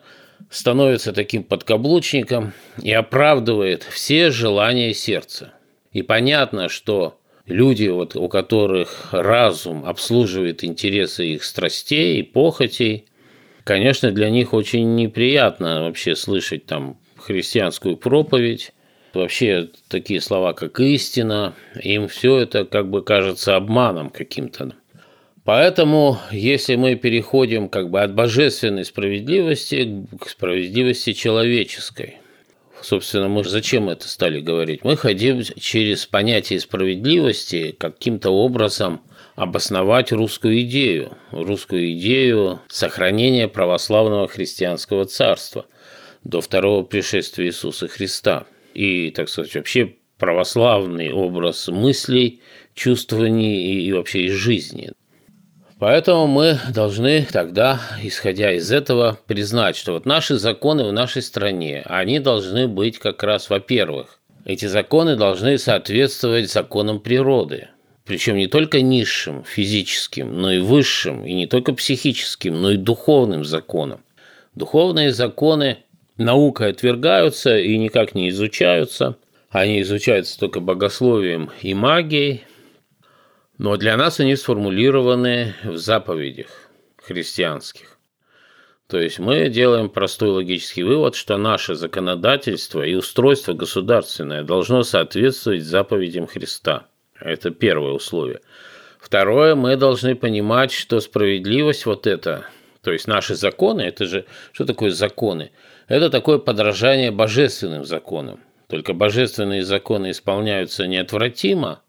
становится 0.49 1.13
таким 1.13 1.43
подкаблучником 1.43 2.53
и 2.81 2.91
оправдывает 2.91 3.83
все 3.83 4.31
желания 4.31 4.91
сердца. 4.95 5.53
И 5.91 6.01
понятно, 6.01 6.67
что 6.67 7.19
люди, 7.45 7.89
вот, 7.89 8.15
у 8.15 8.27
которых 8.27 9.09
разум 9.11 9.85
обслуживает 9.85 10.63
интересы 10.63 11.27
их 11.27 11.43
страстей 11.43 12.21
и 12.21 12.23
похотей, 12.23 13.05
конечно, 13.67 14.11
для 14.11 14.29
них 14.29 14.53
очень 14.53 14.95
неприятно 14.95 15.81
вообще 15.81 16.15
слышать 16.15 16.65
там 16.65 16.97
христианскую 17.17 17.97
проповедь, 17.97 18.71
вообще 19.13 19.69
такие 19.89 20.21
слова, 20.21 20.53
как 20.53 20.79
истина, 20.79 21.53
им 21.83 22.07
все 22.07 22.37
это 22.39 22.63
как 22.63 22.89
бы 22.89 23.03
кажется 23.03 23.57
обманом 23.57 24.09
каким-то. 24.09 24.71
Поэтому, 25.43 26.17
если 26.31 26.75
мы 26.75 26.95
переходим 26.95 27.67
как 27.67 27.89
бы 27.89 28.01
от 28.01 28.13
божественной 28.13 28.85
справедливости 28.85 30.05
к 30.17 30.29
справедливости 30.29 31.11
человеческой, 31.11 32.19
собственно, 32.81 33.27
мы 33.27 33.43
зачем 33.43 33.89
это 33.89 34.07
стали 34.07 34.39
говорить? 34.39 34.85
Мы 34.85 34.95
хотим 34.95 35.43
через 35.43 36.05
понятие 36.05 36.61
справедливости 36.61 37.75
каким-то 37.77 38.29
образом 38.29 39.01
обосновать 39.37 40.11
русскую 40.11 40.61
идею, 40.61 41.11
русскую 41.31 41.93
идею 41.93 42.59
сохранения 42.67 43.47
православного 43.47 44.27
христианского 44.27 45.05
царства 45.05 45.67
до 46.23 46.41
второго 46.41 46.83
пришествия 46.83 47.45
Иисуса 47.45 47.87
Христа. 47.87 48.47
И, 48.73 49.11
так 49.11 49.29
сказать, 49.29 49.53
вообще 49.53 49.93
православный 50.17 51.13
образ 51.13 51.67
мыслей, 51.67 52.41
чувствований 52.73 53.83
и 53.83 53.93
вообще 53.93 54.25
из 54.25 54.33
жизни. 54.33 54.91
Поэтому 55.79 56.25
мы 56.25 56.59
должны 56.73 57.27
тогда, 57.31 57.79
исходя 58.01 58.51
из 58.51 58.71
этого, 58.71 59.19
признать, 59.27 59.75
что 59.75 59.93
вот 59.93 60.07
наши 60.07 60.39
законы 60.39 60.83
в 60.85 60.91
нашей 60.91 61.21
стране, 61.21 61.83
они 61.85 62.19
должны 62.19 62.67
быть 62.67 62.97
как 62.97 63.21
раз, 63.21 63.51
во-первых, 63.51 64.19
эти 64.45 64.65
законы 64.65 65.15
должны 65.15 65.59
соответствовать 65.59 66.51
законам 66.51 66.99
природы, 66.99 67.67
причем 68.07 68.37
не 68.37 68.47
только 68.47 68.81
низшим, 68.81 69.43
физическим, 69.43 70.41
но 70.41 70.51
и 70.51 70.59
высшим, 70.59 71.25
и 71.25 71.33
не 71.33 71.45
только 71.45 71.73
психическим, 71.73 72.61
но 72.61 72.71
и 72.71 72.77
духовным 72.77 73.43
законам. 73.43 74.01
Духовные 74.55 75.11
законы 75.11 75.79
наукой 76.15 76.69
отвергаются 76.69 77.57
и 77.57 77.77
никак 77.77 78.15
не 78.15 78.29
изучаются. 78.29 79.17
Они 79.49 79.81
изучаются 79.81 80.39
только 80.39 80.61
богословием 80.61 81.51
и 81.61 81.73
магией, 81.73 82.43
но 83.57 83.75
для 83.75 83.97
нас 83.97 84.19
они 84.19 84.35
сформулированы 84.35 85.55
в 85.63 85.77
заповедях 85.77 86.69
христианских. 86.97 87.97
То 88.87 88.99
есть 88.99 89.19
мы 89.19 89.49
делаем 89.49 89.89
простой 89.89 90.29
логический 90.29 90.83
вывод, 90.83 91.15
что 91.15 91.37
наше 91.37 91.75
законодательство 91.75 92.83
и 92.83 92.95
устройство 92.95 93.51
государственное 93.51 94.43
должно 94.43 94.83
соответствовать 94.83 95.63
заповедям 95.63 96.25
Христа. 96.25 96.87
Это 97.19 97.51
первое 97.51 97.91
условие. 97.93 98.41
Второе, 98.99 99.55
мы 99.55 99.75
должны 99.75 100.15
понимать, 100.15 100.71
что 100.71 100.99
справедливость 100.99 101.85
вот 101.85 102.07
это, 102.07 102.45
то 102.81 102.91
есть 102.91 103.07
наши 103.07 103.35
законы, 103.35 103.81
это 103.81 104.05
же, 104.05 104.25
что 104.51 104.65
такое 104.65 104.91
законы? 104.91 105.51
Это 105.87 106.09
такое 106.09 106.37
подражание 106.37 107.11
божественным 107.11 107.85
законам. 107.85 108.41
Только 108.67 108.93
божественные 108.93 109.63
законы 109.63 110.11
исполняются 110.11 110.87
неотвратимо, 110.87 111.81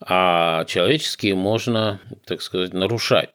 а 0.00 0.64
человеческие 0.64 1.36
можно, 1.36 2.00
так 2.24 2.42
сказать, 2.42 2.72
нарушать. 2.72 3.30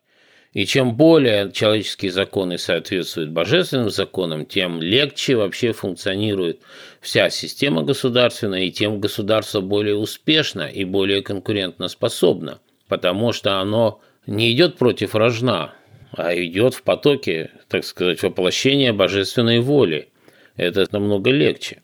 И 0.53 0.67
чем 0.67 0.95
более 0.95 1.51
человеческие 1.51 2.11
законы 2.11 2.59
соответствуют 2.59 3.31
божественным 3.31 3.89
законам, 3.89 4.45
тем 4.45 4.81
легче 4.81 5.35
вообще 5.35 5.73
функционирует 5.73 6.61
вся 7.01 7.31
система 7.31 7.81
государственная, 7.81 8.61
и 8.61 8.71
тем 8.71 8.99
государство 8.99 9.61
более 9.61 9.95
успешно 9.95 10.61
и 10.61 10.83
более 10.83 11.23
конкурентоспособно, 11.23 12.59
потому 12.87 13.33
что 13.33 13.59
оно 13.59 13.99
не 14.27 14.51
идет 14.51 14.77
против 14.77 15.15
рожна, 15.15 15.73
а 16.11 16.35
идет 16.35 16.75
в 16.75 16.83
потоке, 16.83 17.49
так 17.67 17.83
сказать, 17.83 18.21
воплощения 18.21 18.93
божественной 18.93 19.59
воли. 19.59 20.09
Это 20.55 20.85
намного 20.91 21.31
легче. 21.31 21.81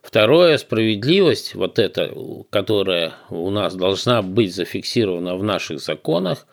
Второе, 0.00 0.56
справедливость, 0.56 1.54
вот 1.54 1.78
эта, 1.78 2.10
которая 2.48 3.12
у 3.28 3.50
нас 3.50 3.74
должна 3.74 4.22
быть 4.22 4.54
зафиксирована 4.54 5.36
в 5.36 5.42
наших 5.42 5.80
законах, 5.80 6.46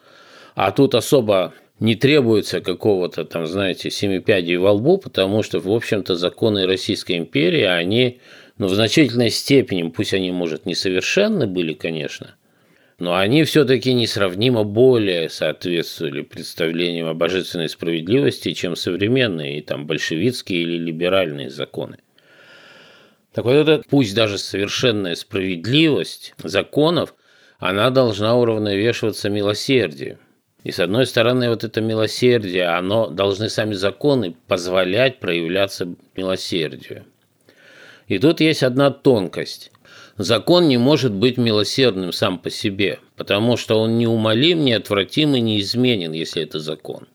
а 0.56 0.72
тут 0.72 0.96
особо 0.96 1.54
не 1.80 1.96
требуется 1.96 2.62
какого-то 2.62 3.26
там, 3.26 3.46
знаете, 3.46 3.92
семипядей 3.92 4.56
во 4.56 4.72
лбу, 4.72 4.98
потому 4.98 5.44
что, 5.44 5.60
в 5.60 5.70
общем-то, 5.70 6.16
законы 6.16 6.66
Российской 6.66 7.18
империи, 7.18 7.64
они, 7.64 8.22
ну, 8.58 8.68
в 8.68 8.74
значительной 8.74 9.30
степени, 9.30 9.90
пусть 9.90 10.14
они, 10.14 10.32
может, 10.32 10.66
несовершенны 10.66 11.48
были, 11.48 11.74
конечно, 11.74 12.36
но 12.98 13.16
они 13.16 13.44
все-таки 13.44 13.94
несравнимо 13.94 14.64
более 14.64 15.30
соответствовали 15.30 16.22
представлениям 16.22 17.08
о 17.08 17.14
божественной 17.14 17.68
справедливости, 17.68 18.54
чем 18.54 18.78
современные 18.78 19.62
там 19.62 19.86
большевистские 19.86 20.62
или 20.62 20.78
либеральные 20.78 21.50
законы. 21.50 21.98
Так 23.34 23.44
вот 23.44 23.52
это, 23.52 23.84
пусть 23.90 24.16
даже 24.16 24.38
совершенная 24.38 25.16
справедливость 25.16 26.34
законов, 26.42 27.16
она 27.60 27.90
должна 27.90 28.38
уравновешиваться 28.38 29.30
милосердием. 29.30 30.20
И 30.66 30.72
с 30.72 30.80
одной 30.80 31.06
стороны, 31.06 31.50
вот 31.50 31.64
это 31.64 31.80
милосердие, 31.80 32.66
оно 32.66 33.08
должны 33.08 33.50
сами 33.50 33.76
законы 33.76 34.36
позволять 34.48 35.20
проявляться 35.20 35.94
милосердию. 36.16 37.06
И 38.08 38.18
тут 38.18 38.40
есть 38.40 38.64
одна 38.64 38.90
тонкость. 38.90 39.72
Закон 40.18 40.68
не 40.68 40.78
может 40.78 41.14
быть 41.14 41.38
милосердным 41.38 42.12
сам 42.12 42.40
по 42.40 42.50
себе, 42.50 42.98
потому 43.16 43.58
что 43.58 43.80
он 43.80 44.00
неумолим, 44.00 44.66
неотвратим 44.66 45.36
и 45.36 45.40
неизменен, 45.40 46.14
если 46.14 46.42
это 46.42 46.58
закон. 46.58 47.08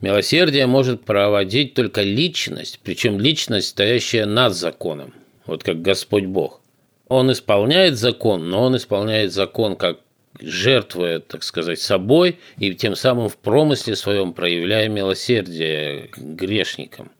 Милосердие 0.00 0.66
может 0.66 1.04
проводить 1.04 1.74
только 1.74 2.02
личность, 2.02 2.80
причем 2.82 3.20
личность, 3.20 3.68
стоящая 3.68 4.26
над 4.26 4.54
законом, 4.54 5.14
вот 5.46 5.62
как 5.62 5.82
Господь 5.82 6.24
Бог. 6.24 6.60
Он 7.06 7.30
исполняет 7.30 7.96
закон, 7.96 8.50
но 8.50 8.64
он 8.64 8.76
исполняет 8.76 9.32
закон 9.32 9.76
как 9.76 10.00
жертвуя, 10.40 11.20
так 11.20 11.42
сказать, 11.42 11.80
собой 11.80 12.38
и 12.58 12.74
тем 12.74 12.96
самым 12.96 13.28
в 13.28 13.36
промысле 13.36 13.96
своем 13.96 14.32
проявляя 14.32 14.88
милосердие 14.88 16.10
грешникам, 16.16 17.10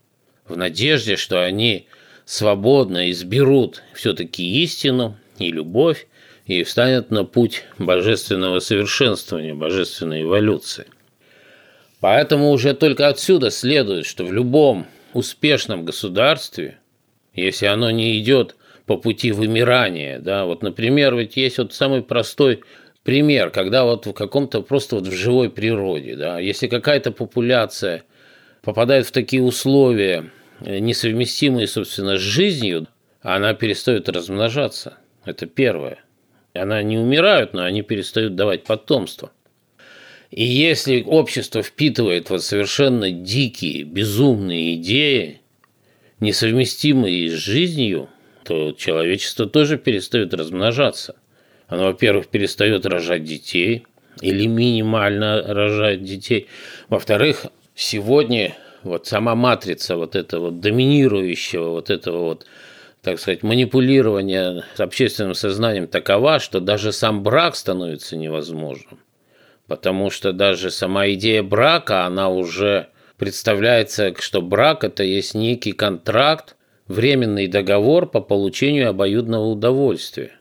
в 0.47 0.57
надежде, 0.57 1.17
что 1.17 1.43
они 1.45 1.87
свободно 2.25 3.11
изберут 3.11 3.83
все-таки 3.95 4.63
истину 4.63 5.17
и 5.39 5.51
любовь 5.51 6.07
и 6.47 6.63
встанет 6.63 7.11
на 7.11 7.25
путь 7.25 7.65
божественного 7.79 8.61
совершенствования, 8.61 9.55
божественной 9.55 10.23
эволюции. 10.23 10.87
Поэтому 12.01 12.51
уже 12.51 12.75
только 12.75 13.09
отсюда 13.09 13.51
следует, 13.51 14.07
что 14.07 14.25
в 14.25 14.33
любом 14.33 14.87
успешном 15.13 15.85
государстве, 15.85 16.79
если 17.35 17.67
оно 17.67 17.91
не 17.91 18.19
идет 18.21 18.55
по 18.87 18.97
пути 18.97 19.33
вымирания, 19.33 20.21
да, 20.21 20.45
вот, 20.45 20.63
например, 20.63 21.17
ведь 21.17 21.37
есть 21.37 21.59
вот 21.59 21.73
самый 21.73 22.03
простой 22.03 22.63
пример, 23.07 23.49
когда 23.49 23.85
вот 23.85 24.05
в 24.05 24.13
каком-то 24.13 24.61
просто 24.61 24.97
вот 24.97 25.07
в 25.07 25.13
живой 25.13 25.49
природе, 25.49 26.17
да, 26.17 26.39
если 26.39 26.67
какая-то 26.67 27.13
популяция 27.13 28.03
попадает 28.63 29.07
в 29.07 29.13
такие 29.13 29.43
условия, 29.43 30.31
Э, 30.61 30.79
несовместимые, 30.79 31.67
собственно, 31.67 32.17
с 32.17 32.21
жизнью, 32.21 32.87
она 33.21 33.55
перестает 33.55 34.09
размножаться. 34.09 34.99
Это 35.25 35.47
первое. 35.47 35.99
Она 36.55 36.83
не 36.83 36.97
умирают, 36.97 37.53
но 37.53 37.65
они 37.65 37.83
перестают 37.83 38.35
давать 38.35 38.65
потомство. 38.65 39.33
И 40.31 40.45
если 40.45 41.03
общество 41.03 41.63
впитывает 41.63 42.31
вот 42.31 42.43
совершенно 42.43 43.11
дикие, 43.11 43.85
безумные 43.85 44.75
идеи, 44.77 45.41
несовместимые 46.21 47.31
с 47.31 47.35
жизнью, 47.35 48.09
то 48.45 48.73
человечество 48.73 49.47
тоже 49.47 49.77
перестает 49.77 50.33
размножаться. 50.35 51.17
Оно, 51.69 51.87
во-первых, 51.87 52.29
перестает 52.29 52.87
рожать 52.87 53.25
детей 53.25 53.87
или 54.21 54.47
минимально 54.47 55.43
рожать 55.43 56.03
детей. 56.03 56.49
Во-вторых, 56.89 57.47
сегодня 57.75 58.55
вот 58.83 59.07
сама 59.07 59.35
матрица 59.35 59.97
вот 59.97 60.17
этого 60.17 60.51
доминирующего 60.51 61.71
вот 61.71 61.91
этого 61.91 62.25
вот 62.25 62.47
так 63.07 63.21
сказать, 63.21 63.45
манипулирования 63.45 64.65
общественным 64.79 65.35
сознанием 65.35 65.87
такова, 65.87 66.41
что 66.41 66.59
даже 66.59 66.91
сам 66.91 67.23
брак 67.23 67.55
становится 67.55 68.17
невозможным. 68.17 68.99
Потому 69.69 70.11
что 70.11 70.33
даже 70.33 70.73
сама 70.73 71.11
идея 71.11 71.45
брака, 71.45 72.05
она 72.05 72.29
уже 72.29 72.89
представляется, 73.17 74.13
что 74.19 74.43
брак– 74.43 74.83
это 74.85 75.05
есть 75.05 75.37
некий 75.37 75.71
контракт, 75.71 76.57
временный 76.89 77.47
договор 77.47 78.09
по 78.09 78.21
получению 78.21 78.91
обоюдного 78.91 79.45
удовольствия. 79.45 80.33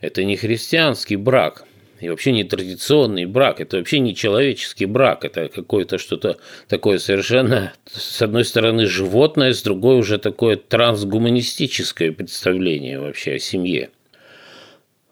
Это 0.00 0.24
не 0.24 0.36
христианский 0.36 1.16
брак– 1.16 1.64
и 2.00 2.08
вообще 2.08 2.32
не 2.32 2.44
традиционный 2.44 3.24
брак, 3.24 3.60
это 3.60 3.78
вообще 3.78 4.00
не 4.00 4.14
человеческий 4.14 4.84
брак, 4.86 5.24
это 5.24 5.48
какое-то 5.48 5.98
что-то 5.98 6.36
такое 6.68 6.98
совершенно, 6.98 7.72
с 7.90 8.20
одной 8.20 8.44
стороны, 8.44 8.86
животное, 8.86 9.54
с 9.54 9.62
другой 9.62 9.96
уже 9.98 10.18
такое 10.18 10.56
трансгуманистическое 10.56 12.12
представление 12.12 13.00
вообще 13.00 13.34
о 13.34 13.38
семье. 13.38 13.90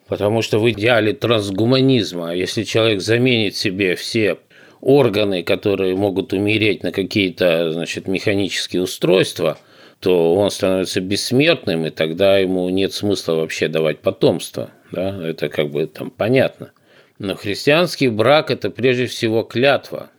Потому 0.09 0.43
что 0.43 0.59
в 0.59 0.71
идеале 0.71 1.15
трансгуманизма, 1.15 2.35
если 2.35 2.65
человек 2.65 3.01
заменит 3.01 3.57
себе 3.57 3.97
все 3.97 4.37
органы, 4.83 5.43
которые 5.43 5.97
могут 5.97 6.35
умереть 6.35 6.83
на 6.83 6.93
какие-то 6.93 7.73
значит, 7.73 8.07
механические 8.07 8.83
устройства, 8.83 9.59
то 10.05 10.35
он 10.35 10.51
становится 10.51 11.01
бессмертным, 11.01 11.87
и 11.87 11.91
тогда 11.91 12.37
ему 12.37 12.69
нет 12.69 12.93
смысла 12.93 13.37
вообще 13.37 13.69
давать 13.69 14.01
потомство. 14.01 14.71
Да? 14.93 15.19
Это 15.27 15.49
как 15.49 15.71
бы 15.71 15.87
там 15.87 16.11
понятно. 16.11 16.73
Но 17.19 17.37
христианский 17.37 18.09
брак– 18.09 18.51
это 18.51 18.69
прежде 18.69 19.07
всего 19.07 19.45
клятва. 19.45 20.11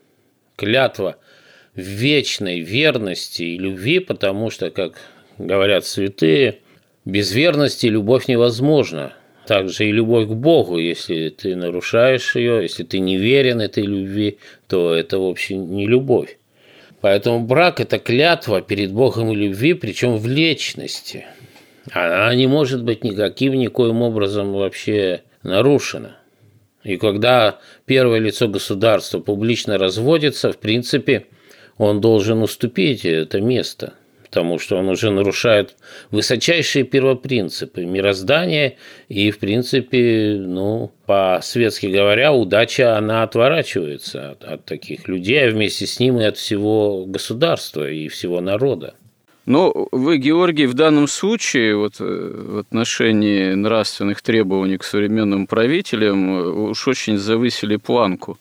Клятва 0.56 1.18
вечной 1.76 2.62
верности 2.62 3.44
и 3.44 3.60
любви, 3.60 4.00
потому 4.00 4.50
что, 4.50 4.72
как 4.72 4.98
говорят 5.38 5.86
святые, 5.86 6.62
без 7.06 7.32
верности 7.32 7.86
любовь 7.86 8.28
невозможна. 8.28 9.14
Также 9.46 9.88
и 9.88 9.92
любовь 9.92 10.28
к 10.28 10.32
Богу, 10.32 10.80
если 10.80 11.30
ты 11.30 11.56
нарушаешь 11.56 12.36
ее, 12.36 12.64
если 12.64 12.82
ты 12.82 12.98
не 12.98 13.18
верен 13.18 13.62
этой 13.62 13.84
любви, 13.84 14.40
то 14.68 14.96
это 14.96 15.20
вообще 15.20 15.58
не 15.58 15.86
любовь. 15.86 16.40
Поэтому 17.06 17.40
брак– 17.42 17.80
это 17.82 18.00
клятва 18.00 18.62
перед 18.64 18.92
Богом 18.92 19.32
любви, 19.32 19.76
причем 19.76 20.18
в 20.18 20.26
личности. 20.26 21.28
Она 21.92 22.34
не 22.34 22.48
может 22.48 22.84
быть 22.84 23.04
никаким, 23.04 23.54
никоим 23.54 24.02
образом 24.02 24.54
вообще 24.54 25.22
нарушена. 25.44 26.18
И 26.84 26.98
когда 26.98 27.60
первое 27.86 28.18
лицо 28.18 28.48
государства 28.48 29.20
публично 29.20 29.78
разводится, 29.78 30.52
в 30.52 30.58
принципе, 30.58 31.28
он 31.78 32.02
должен 32.02 32.42
уступить 32.42 33.06
это 33.06 33.40
место, 33.40 33.94
потому 34.36 34.60
что 34.60 34.76
он 34.76 34.90
уже 34.90 35.12
нарушает 35.12 35.78
высочайшие 36.12 36.84
первопринципы 36.84 37.86
мироздания, 37.86 38.76
и, 39.08 39.32
в 39.32 39.40
принципе, 39.40 40.36
ну, 40.38 40.92
по-светски 41.06 41.86
говоря, 41.86 42.34
удача, 42.34 42.98
она 42.98 43.24
отворачивается 43.24 44.32
от, 44.32 44.44
от 44.44 44.66
таких 44.66 45.08
людей, 45.08 45.48
а 45.48 45.52
вместе 45.52 45.88
с 45.88 46.02
ним 46.02 46.20
и 46.20 46.26
от 46.26 46.36
всего 46.36 47.06
государства 47.06 47.90
и 47.90 48.10
всего 48.10 48.42
народа. 48.42 48.96
Но 49.46 49.88
вы, 49.94 50.18
Георгий, 50.18 50.66
в 50.66 50.74
данном 50.74 51.08
случае 51.08 51.78
вот, 51.78 52.02
э, 52.02 52.04
в 52.04 52.58
отношении 52.58 53.54
нравственных 53.54 54.22
требований 54.22 54.78
к 54.78 54.84
современным 54.84 55.48
правителям 55.48 56.40
э, 56.40 56.50
уж 56.72 56.90
очень 56.90 57.18
завысили 57.18 57.78
планку. 57.78 58.38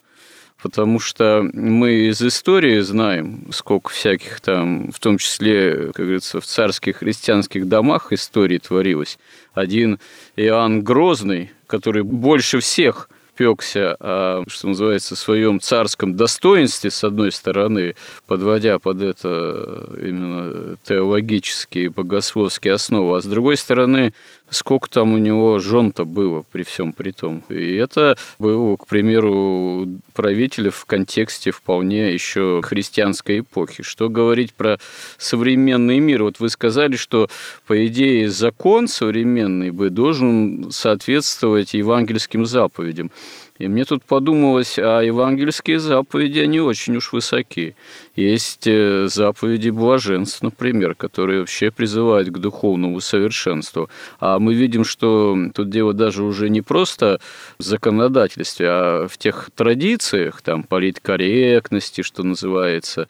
Потому 0.64 0.98
что 0.98 1.46
мы 1.53 2.09
из 2.09 2.22
истории 2.22 2.81
знаем, 2.81 3.48
сколько 3.53 3.90
всяких 3.90 4.40
там, 4.40 4.90
в 4.92 4.98
том 4.98 5.18
числе, 5.18 5.92
как 5.92 6.07
говорится, 6.07 6.40
в 6.40 6.46
царских 6.46 6.96
христианских 6.96 7.68
домах 7.68 8.14
истории 8.14 8.57
творилось. 8.57 9.18
Один 9.53 9.98
Иоанн 10.37 10.81
Грозный, 10.81 11.50
который 11.66 12.03
больше 12.03 12.61
всех 12.61 13.11
пекся 13.37 13.94
о, 14.00 14.44
что 14.48 14.68
называется, 14.68 15.16
своем 15.16 15.61
царском 15.61 16.16
достоинстве, 16.16 16.90
с 16.90 17.05
одной 17.05 17.31
стороны, 17.31 17.94
подводя 18.27 18.79
под 18.79 19.03
это 19.03 19.87
именно 20.00 20.79
теологические 20.83 21.90
богословские 21.90 22.72
основы, 22.72 23.18
а 23.18 23.20
с 23.20 23.27
другой 23.27 23.59
стороны, 23.59 24.14
сколько 24.51 24.89
там 24.89 25.13
у 25.15 25.19
него 25.19 25.59
жен-то 25.59 26.05
было 26.05 26.45
при 26.53 26.63
всем 26.63 26.93
при 26.93 27.11
том. 27.11 27.43
И 27.49 27.75
это 27.75 28.17
было, 28.39 28.77
к 28.77 28.87
примеру, 28.87 29.89
правителя 30.13 30.71
в 30.71 30.85
контексте 30.85 31.51
вполне 31.51 32.13
еще 32.13 32.61
христианской 32.63 33.41
эпохи. 33.41 33.83
Что 33.83 34.09
говорить 34.09 34.55
про 34.55 34.79
современный 35.19 35.99
мир? 35.99 36.23
Вот 36.23 36.41
вы 36.41 36.49
сказали, 36.51 36.97
что, 36.97 37.29
по 37.67 37.87
идее, 37.87 38.31
закон 38.31 38.89
современный 38.89 39.71
бы 39.71 39.91
должен 39.91 40.71
соответствовать 40.71 41.75
евангельским 41.75 42.47
заповедям. 42.47 43.11
И 43.59 43.69
мне 43.69 43.85
тут 43.85 44.03
подумалось, 44.03 44.81
а 44.81 45.01
евангельские 45.01 45.79
заповеди, 45.79 46.40
они 46.40 46.61
очень 46.61 46.97
уж 46.97 47.12
высоки. 47.12 47.77
Есть 48.17 48.67
э, 48.67 49.07
заповеди 49.07 49.71
блаженств, 49.71 50.43
например, 50.43 50.97
которые 50.97 51.40
вообще 51.40 51.71
призывают 51.71 52.31
к 52.31 52.38
духовному 52.38 53.01
совершенству. 53.01 53.88
А 54.19 54.40
мы 54.40 54.55
видим, 54.55 54.85
что 54.85 55.38
тут 55.55 55.71
дело 55.71 55.93
даже 55.93 56.25
уже 56.25 56.51
не 56.51 56.62
просто 56.62 57.21
в 57.57 57.62
законодательстве, 57.62 58.67
а 58.69 59.07
в 59.09 59.17
тех 59.19 59.51
традициях, 59.55 60.43
там, 60.43 60.64
политкорректности, 60.64 62.03
что 62.03 62.25
называется, 62.25 63.07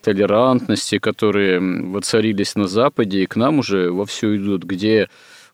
толерантности, 0.00 0.98
которые 0.98 1.58
воцарились 1.58 2.54
на 2.54 2.68
Западе 2.68 3.24
и 3.24 3.26
к 3.26 3.34
нам 3.34 3.58
уже 3.58 3.90
вовсю 3.90 4.36
идут, 4.36 4.62
где 4.62 5.08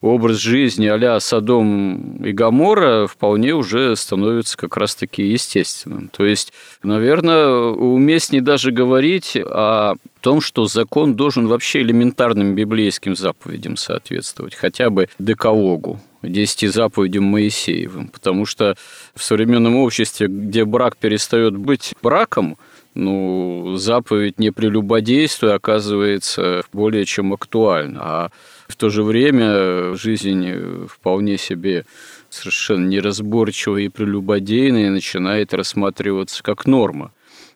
образ 0.05 0.39
жизни 0.39 0.87
а-ля 0.87 1.19
Содом 1.19 2.17
и 2.25 2.33
Гамора 2.33 3.07
вполне 3.07 3.55
уже 3.55 3.97
становится 3.97 4.57
как 4.57 4.77
раз-таки 4.77 5.23
естественным. 5.23 6.09
То 6.09 6.27
есть, 6.27 6.53
наверное, 6.83 7.49
уместнее 7.49 8.43
даже 8.43 8.71
говорить 8.71 9.37
о 9.37 9.95
том, 10.21 10.41
что 10.41 10.67
закон 10.67 11.15
должен 11.15 11.47
вообще 11.47 11.81
элементарным 11.81 12.55
библейским 12.55 13.17
заповедям 13.17 13.77
соответствовать, 13.77 14.55
хотя 14.55 14.91
бы 14.91 15.09
декалогу, 15.19 16.01
десяти 16.23 16.69
заповедям 16.69 17.25
Моисеевым, 17.25 18.09
потому 18.09 18.45
что 18.45 18.77
в 19.15 19.23
современном 19.23 19.77
обществе, 19.77 20.29
где 20.29 20.65
брак 20.65 20.99
перестает 20.99 21.57
быть 21.57 21.95
браком, 22.03 22.59
ну, 22.95 23.75
заповедь 23.77 24.39
не 24.39 24.51
прелюбодействуй 24.51 25.53
оказывается 25.53 26.63
более 26.73 27.05
чем 27.05 27.33
актуальна. 27.33 28.01
А 28.03 28.31
в 28.69 28.77
то 28.77 28.91
же 28.91 29.03
время 29.03 29.95
жизнь 29.95 30.87
вполне 30.89 31.39
себе 31.39 31.85
совершенно 32.31 32.87
неразборчивая 32.87 33.83
и 33.83 33.89
прелюбодейная 33.89 34.91
начинает 34.91 35.55
рассматриваться 35.55 36.43
как 36.43 36.67
норма. 36.67 37.13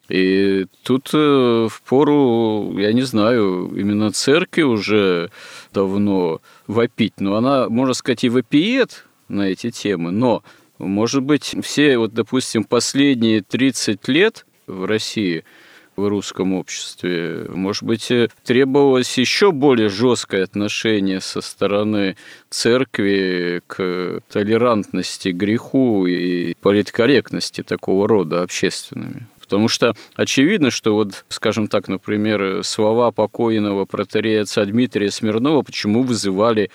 И 0.09 0.67
тут 0.85 1.11
э, 1.13 1.69
в 1.71 1.83
пору, 1.83 2.79
я 2.79 2.93
не 2.95 3.03
знаю, 3.03 3.71
именно 3.77 4.11
церкви 4.11 4.63
уже 4.63 5.31
давно 5.75 6.41
вопить, 6.67 7.21
но 7.21 7.37
она, 7.37 7.69
можно 7.69 7.93
сказать, 7.93 8.25
и 8.25 8.31
вопиет 8.31 9.05
на 9.29 9.49
эти 9.51 9.71
темы, 9.71 10.11
но, 10.11 10.43
может 10.79 11.23
быть, 11.23 11.55
все, 11.63 11.99
вот, 11.99 12.15
допустим, 12.15 12.65
последние 12.65 13.43
30 13.43 14.09
лет 14.09 14.47
в 14.67 14.87
России– 14.87 15.45
в 15.99 16.09
русском 16.09 16.55
обществе. 16.55 17.47
Может 17.49 17.83
быть, 17.83 18.11
э, 18.11 18.29
требовалось 18.45 19.19
еще 19.19 19.51
более 19.51 19.89
жесткое 19.89 20.45
отношение 20.45 21.21
со 21.21 21.41
стороны 21.41 22.17
церкви 22.51 23.63
к 23.67 24.21
толерантности, 24.31 25.31
греху 25.31 26.07
и 26.07 26.55
политкорректности 26.61 27.63
такого 27.63 28.07
рода 28.07 28.43
общественными. 28.43 29.27
Потому 29.41 29.69
что 29.69 29.95
очевидно, 30.15 30.71
что 30.71 30.95
вот, 30.95 31.25
скажем 31.31 31.69
так, 31.69 31.89
например, 31.89 32.63
слова 32.65 33.11
покойного 33.13 33.87
протерея 33.87 34.43
отца 34.43 34.63
Дмитрия 34.67 35.11
Смирнова 35.11 35.63
почему 35.63 36.03
вызывали 36.03 36.71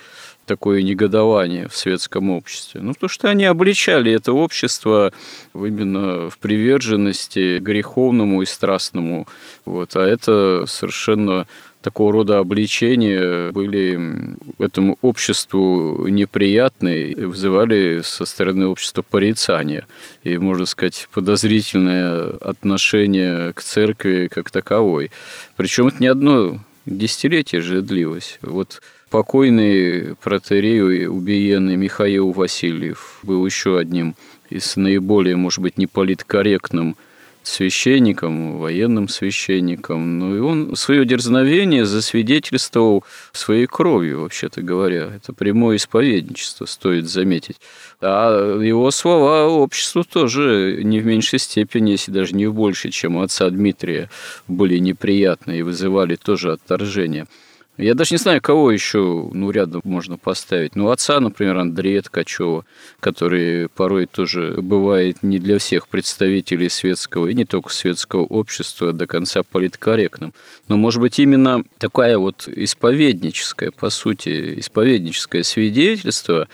такое 0.46 0.82
негодование 0.82 1.68
в 1.68 1.76
светском 1.76 2.30
обществе? 2.30 2.82
Ну, 2.82 2.94
потому 2.94 3.10
что 3.10 3.30
они 3.30 3.46
обличали 3.46 4.12
это 4.12 4.34
общество 4.34 5.12
именно 5.54 6.30
в 6.30 6.38
приверженности 6.38 7.60
греховному 7.60 8.42
и 8.42 8.46
страстному. 8.46 9.28
Вот. 9.66 9.96
А 9.96 10.06
это 10.06 10.66
совершенно 10.68 11.48
такого 11.84 12.14
рода 12.14 12.40
обличения 12.40 13.52
были 13.52 14.00
этому 14.58 14.98
обществу 15.02 16.08
неприятны 16.08 17.12
и 17.12 17.26
вызывали 17.26 18.02
со 18.04 18.26
стороны 18.26 18.68
общества 18.68 19.04
порицания 19.04 19.86
и, 20.24 20.38
можно 20.38 20.66
сказать, 20.66 21.10
подозрительное 21.14 22.30
отношение 22.38 23.54
к 23.54 23.62
церкви 23.62 24.30
как 24.32 24.50
таковой. 24.50 25.12
Причем 25.58 25.88
это 25.88 25.98
не 26.00 26.08
одно 26.08 26.60
десятилетие 26.86 27.62
же 27.62 27.82
длилось. 27.82 28.40
Вот 28.42 28.82
покойный 29.14 30.16
протерей 30.16 31.06
убиенный 31.06 31.76
Михаил 31.76 32.32
Васильев 32.32 33.20
был 33.22 33.46
еще 33.46 33.78
одним 33.78 34.16
из 34.50 34.76
наиболее, 34.76 35.36
может 35.36 35.60
быть, 35.60 35.78
неполиткорректным 35.78 36.98
священником, 37.44 38.58
военным 38.58 39.08
священником. 39.08 40.18
Ну 40.18 40.36
и 40.36 40.40
он 40.40 40.76
свое 40.76 41.06
дерзновение 41.06 41.86
засвидетельствовал 41.86 43.04
своей 43.34 43.68
кровью, 43.68 44.22
вообще-то 44.22 44.64
говоря. 44.64 45.12
Это 45.16 45.32
прямое 45.32 45.76
исповедничество, 45.76 46.66
стоит 46.66 47.08
заметить. 47.08 47.58
А 48.02 48.60
его 48.60 48.90
слова 48.90 49.48
обществу 49.48 50.04
тоже 50.04 50.82
не 50.84 51.00
в 51.00 51.06
меньшей 51.06 51.38
степени, 51.38 51.92
если 51.92 52.10
даже 52.10 52.34
не 52.34 52.48
в 52.48 52.56
большей, 52.56 52.90
чем 52.90 53.18
у 53.18 53.22
отца 53.22 53.48
Дмитрия, 53.52 54.10
были 54.48 54.80
неприятны 54.80 55.60
и 55.60 55.62
вызывали 55.62 56.16
тоже 56.16 56.54
отторжение. 56.54 57.28
Я 57.78 57.96
даже 57.96 58.14
не 58.14 58.20
знаю, 58.20 58.40
кого 58.40 58.72
еще 58.72 59.30
ну, 59.34 59.50
рядом 59.50 59.82
можно 59.84 60.16
поставить. 60.16 60.76
Ну, 60.76 60.92
отца, 60.92 61.20
например, 61.20 61.58
Андрея 61.58 62.04
Ткачева, 62.04 62.66
который 63.00 63.68
порой 63.68 64.06
тоже 64.06 64.58
бывает 64.62 65.24
не 65.24 65.40
для 65.40 65.58
всех 65.58 65.88
представителей 65.88 66.70
светского 66.70 67.28
и 67.28 67.34
не 67.34 67.46
только 67.46 67.74
светского 67.74 68.22
общества 68.22 68.94
до 68.94 69.08
конца 69.08 69.42
политкорректным. 69.42 70.36
Но, 70.68 70.78
может 70.78 71.02
быть, 71.02 71.18
именно 71.18 71.64
такая 71.80 72.20
вот 72.20 72.48
исповедническая, 72.48 73.72
по 73.72 73.90
сути, 73.90 74.60
исповедническое 74.60 75.42
свидетельство 75.42 76.48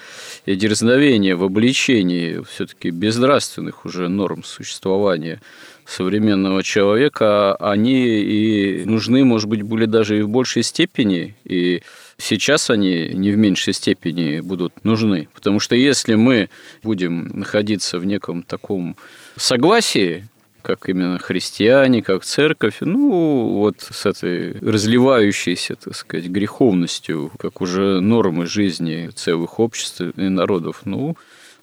и 0.45 0.55
дерзновение 0.55 1.35
в 1.35 1.43
обличении 1.43 2.41
все-таки 2.49 2.91
безнравственных 2.91 3.85
уже 3.85 4.07
норм 4.07 4.45
существования 4.45 5.41
современного 5.89 6.61
человека, 6.63 7.55
они 7.55 8.21
и 8.21 8.85
нужны, 8.85 9.25
может 9.25 9.49
быть, 9.49 9.63
были 9.63 9.85
даже 9.85 10.19
и 10.19 10.21
в 10.21 10.29
большей 10.29 10.61
степени, 10.63 11.35
и 11.45 11.81
сейчас 12.17 12.69
они 12.69 13.09
не 13.13 13.31
в 13.31 13.37
меньшей 13.37 13.73
степени 13.73 14.39
будут 14.39 14.85
нужны. 14.85 15.27
Потому 15.33 15.59
что 15.59 15.75
если 15.75 16.15
мы 16.15 16.49
будем 16.83 17.31
находиться 17.33 17.97
в 17.97 18.05
неком 18.05 18.43
таком 18.43 18.95
согласии, 19.35 20.27
как 20.61 20.89
именно 20.89 21.17
христиане, 21.17 22.03
как 22.03 22.23
церковь, 22.23 22.77
ну, 22.81 23.57
вот 23.57 23.77
с 23.79 24.05
этой 24.05 24.53
разливающейся, 24.59 25.75
так 25.75 25.95
сказать, 25.95 26.27
греховностью, 26.27 27.31
как 27.39 27.61
уже 27.61 28.01
нормы 28.01 28.45
жизни 28.45 29.09
целых 29.15 29.59
обществ 29.59 30.01
и 30.01 30.29
народов, 30.29 30.81
ну, 30.85 31.15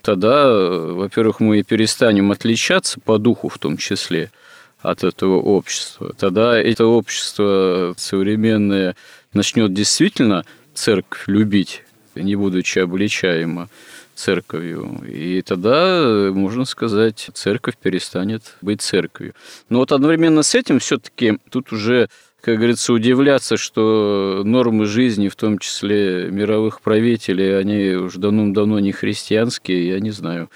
тогда, 0.06 0.46
во-первых, 0.48 1.40
мы 1.40 1.64
перестанем 1.64 2.30
отличаться 2.30 3.00
по 3.00 3.18
духу 3.18 3.48
в 3.48 3.58
том 3.58 3.76
числе 3.76 4.30
от 4.78 5.02
этого 5.02 5.40
общества. 5.40 6.14
Тогда 6.16 6.56
это 6.56 6.86
общество 6.86 7.92
современное 7.96 8.94
начнет 9.32 9.74
действительно 9.74 10.44
церковь 10.74 11.24
любить, 11.26 11.82
не 12.14 12.36
будучи 12.36 12.78
обличаемо 12.78 13.68
церковью. 14.14 15.02
И 15.08 15.42
тогда, 15.42 16.30
можно 16.32 16.64
сказать, 16.66 17.28
церковь 17.34 17.76
перестанет 17.76 18.54
быть 18.62 18.82
церковью. 18.82 19.34
Но 19.68 19.80
вот 19.80 19.90
одновременно 19.90 20.44
с 20.44 20.54
этим 20.54 20.78
все-таки 20.78 21.40
тут 21.50 21.72
уже 21.72 22.08
как 22.46 22.59
говорится, 22.59 22.92
удивляться, 22.92 23.56
что 23.56 24.42
нормы 24.44 24.87
жизни, 24.87 25.26
в 25.26 25.35
том 25.35 25.59
числе 25.59 26.28
мировых 26.30 26.80
правителей, 26.80 27.59
они 27.59 27.96
уже 27.96 28.20
давным-давно 28.20 28.78
не 28.78 28.92
христианские, 28.92 29.88
я 29.88 29.98
не 29.98 30.12
знаю. 30.12 30.48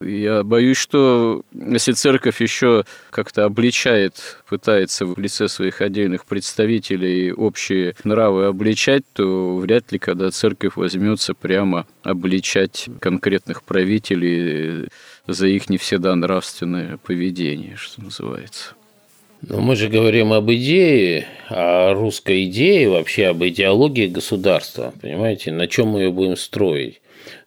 Я 0.00 0.44
боюсь, 0.44 0.76
что 0.76 1.42
если 1.52 1.90
церковь 1.90 2.40
еще 2.40 2.84
как-то 3.10 3.46
обличает, 3.46 4.44
пытается 4.48 5.06
в 5.06 5.18
лице 5.18 5.48
своих 5.48 5.80
отдельных 5.80 6.24
представителей 6.24 7.32
общие 7.32 7.96
нравы 8.04 8.44
обличать, 8.44 9.02
то 9.12 9.56
вряд 9.56 9.90
ли, 9.90 9.98
когда 9.98 10.30
церковь 10.30 10.76
возьмется 10.76 11.34
прямо 11.34 11.84
обличать 12.04 12.88
конкретных 13.00 13.64
правителей 13.64 14.88
за 15.26 15.48
их 15.48 15.68
не 15.68 15.78
всегда 15.78 16.14
нравственное 16.14 16.96
поведение, 16.98 17.74
что 17.74 18.02
называется. 18.02 18.76
Но 19.48 19.60
мы 19.60 19.76
же 19.76 19.88
говорим 19.88 20.32
об 20.32 20.50
идее, 20.50 21.26
о 21.48 21.92
русской 21.92 22.44
идее, 22.44 22.88
вообще 22.88 23.26
об 23.26 23.44
идеологии 23.44 24.06
государства. 24.06 24.94
Понимаете, 25.02 25.52
на 25.52 25.66
чем 25.66 25.88
мы 25.88 26.02
ее 26.02 26.10
будем 26.10 26.36
строить? 26.36 27.00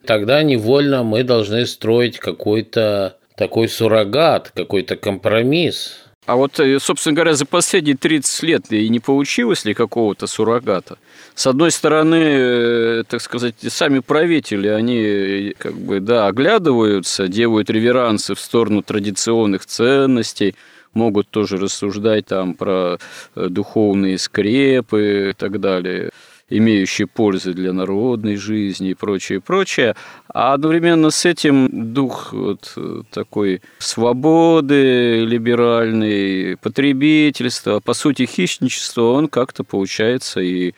Тогда 0.04 0.42
невольно 0.42 1.02
мы 1.02 1.24
должны 1.24 1.66
строить 1.66 2.18
какой-то 2.18 3.16
такой 3.36 3.68
суррогат, 3.68 4.52
какой-то 4.54 4.96
компромисс. 4.96 6.04
А 6.26 6.36
вот, 6.36 6.60
э, 6.60 6.78
собственно 6.78 7.14
говоря, 7.14 7.34
за 7.34 7.46
последние 7.46 7.96
30 7.96 8.42
лет 8.42 8.62
и 8.70 8.88
не 8.90 9.00
получилось 9.00 9.64
ли 9.64 9.72
какого-то 9.74 10.26
суррогата? 10.26 10.98
С 11.34 11.46
одной 11.46 11.70
стороны, 11.70 12.22
э, 12.22 13.02
так 13.08 13.22
сказать, 13.22 13.54
сами 13.66 14.00
правители, 14.00 14.68
они 14.68 14.98
э, 14.98 15.52
как 15.56 15.74
бы, 15.74 16.00
да, 16.00 16.26
оглядываются, 16.26 17.28
делают 17.28 17.70
реверансы 17.70 18.34
в 18.34 18.40
сторону 18.40 18.82
традиционных 18.82 19.64
ценностей, 19.64 20.54
могут 20.94 21.28
тоже 21.28 21.56
рассуждать 21.56 22.26
там 22.26 22.54
про 22.54 22.98
э, 23.34 23.48
духовные 23.48 24.18
скрепы 24.18 25.30
и 25.30 25.32
так 25.32 25.60
далее. 25.60 26.10
имеющий 26.50 27.04
пользы 27.04 27.52
для 27.52 27.74
народной 27.74 28.36
жизни 28.36 28.90
и 28.90 28.94
прочее, 28.94 29.38
прочее. 29.38 29.94
А 30.32 30.54
одновременно 30.54 31.10
с 31.10 31.26
этим 31.26 31.92
дух 31.92 32.32
вот 32.32 32.74
такой 33.10 33.60
свободы 33.78 35.26
либеральной, 35.26 36.56
потребительства, 36.56 37.80
по 37.80 37.92
сути, 37.92 38.24
хищничества, 38.24 39.02
он 39.02 39.28
как-то, 39.28 39.62
получается, 39.62 40.40
и 40.40 40.72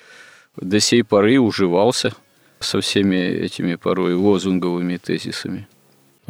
до 0.56 0.80
сей 0.80 1.04
поры 1.04 1.38
уживался 1.38 2.12
со 2.58 2.80
всеми 2.80 3.16
этими 3.16 3.76
порой 3.76 4.14
лозунговыми 4.14 4.96
тезисами. 4.96 5.66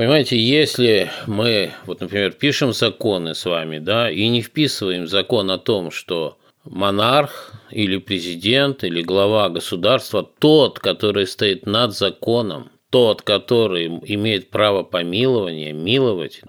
Понимаете, 0.01 0.39
если 0.39 1.11
мы, 1.27 1.73
вот, 1.85 2.01
например, 2.01 2.33
пишем 2.33 2.73
законы 2.73 3.35
с 3.35 3.45
вами, 3.45 3.81
да, 3.81 4.11
и 4.11 4.29
не 4.29 4.41
вписываем 4.41 5.07
закон 5.07 5.51
о 5.51 5.59
том, 5.59 5.91
что 5.91 6.39
монарх 6.65 7.53
или 7.71 7.99
президент 7.99 8.83
или 8.83 9.03
глава 9.03 9.51
государства 9.51 10.23
тот, 10.23 10.79
который 10.79 11.27
стоит 11.27 11.67
над 11.67 11.95
законом, 11.95 12.71
тот, 12.89 13.21
который 13.21 13.89
имеет 13.89 14.49
право 14.49 14.85
помилования, 14.85 15.75
миловать, 15.75 16.41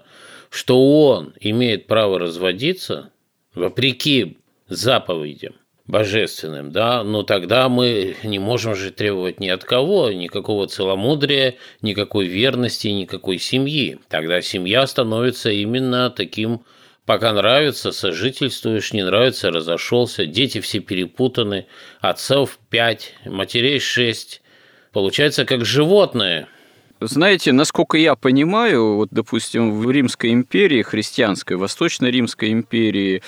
что 0.48 1.10
он 1.10 1.34
имеет 1.38 1.86
право 1.86 2.18
разводиться, 2.18 3.10
вопреки 3.54 4.38
заповедям, 4.68 5.56
божественным, 5.86 6.70
да, 6.70 7.02
но 7.02 7.22
тогда 7.22 7.68
мы 7.68 8.16
не 8.22 8.38
можем 8.38 8.74
же 8.74 8.90
требовать 8.90 9.40
ни 9.40 9.48
от 9.48 9.64
кого, 9.64 10.10
никакого 10.12 10.66
целомудрия, 10.66 11.56
никакой 11.80 12.26
верности, 12.26 12.88
никакой 12.88 13.38
семьи. 13.38 13.98
Тогда 14.08 14.40
семья 14.40 14.86
становится 14.86 15.50
именно 15.50 16.10
таким, 16.10 16.64
пока 17.04 17.32
нравится, 17.32 17.92
сожительствуешь, 17.92 18.92
не 18.92 19.04
нравится, 19.04 19.50
разошелся, 19.50 20.24
дети 20.24 20.60
все 20.60 20.80
перепутаны, 20.80 21.66
отцов 22.00 22.58
пять, 22.70 23.14
матерей 23.24 23.80
шесть. 23.80 24.42
Получается, 24.92 25.44
как 25.44 25.64
животные– 25.64 26.48
знаете, 27.06 27.52
насколько 27.52 27.98
я 27.98 28.14
понимаю, 28.14 28.94
вот, 28.96 29.08
допустим, 29.10 29.72
в 29.72 29.90
Римской 29.90 30.32
империи, 30.32 30.82
христианской, 30.82 31.56
Восточной 31.56 32.10
Римской 32.10 32.52
империи, 32.52 33.22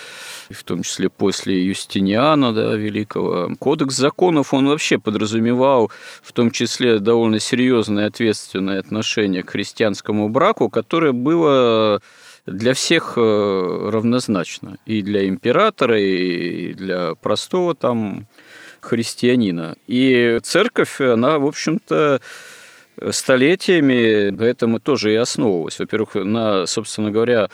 в 0.50 0.62
том 0.64 0.82
числе 0.82 1.08
после 1.08 1.64
Юстиниана, 1.64 2.52
да, 2.52 2.74
великого, 2.74 3.54
кодекс 3.58 3.96
законов, 3.96 4.54
он 4.54 4.68
вообще 4.68 4.98
подразумевал 4.98 5.90
в 6.22 6.32
том 6.32 6.50
числе 6.50 6.98
довольно 6.98 7.40
серьезное 7.40 8.06
ответственное 8.06 8.80
отношение 8.80 9.42
к 9.42 9.50
христианскому 9.50 10.28
браку, 10.28 10.68
которое 10.68 11.12
было 11.12 12.00
для 12.46 12.74
всех 12.74 13.14
э, 13.16 13.88
равнозначно. 13.90 14.76
И 14.86 15.02
для 15.02 15.26
императора, 15.28 16.00
и 16.00 16.74
для 16.74 17.14
простого 17.14 17.74
там 17.74 18.26
христианина. 18.80 19.76
И 19.86 20.38
церковь, 20.42 21.00
она, 21.00 21.38
в 21.38 21.46
общем-то, 21.46 22.20
столетиями 23.10 24.42
этому 24.42 24.80
тоже 24.80 25.12
и 25.12 25.16
основывалось. 25.16 25.78
Во-первых, 25.78 26.14
на, 26.14 26.66
собственно 26.66 27.10
говоря, 27.10 27.48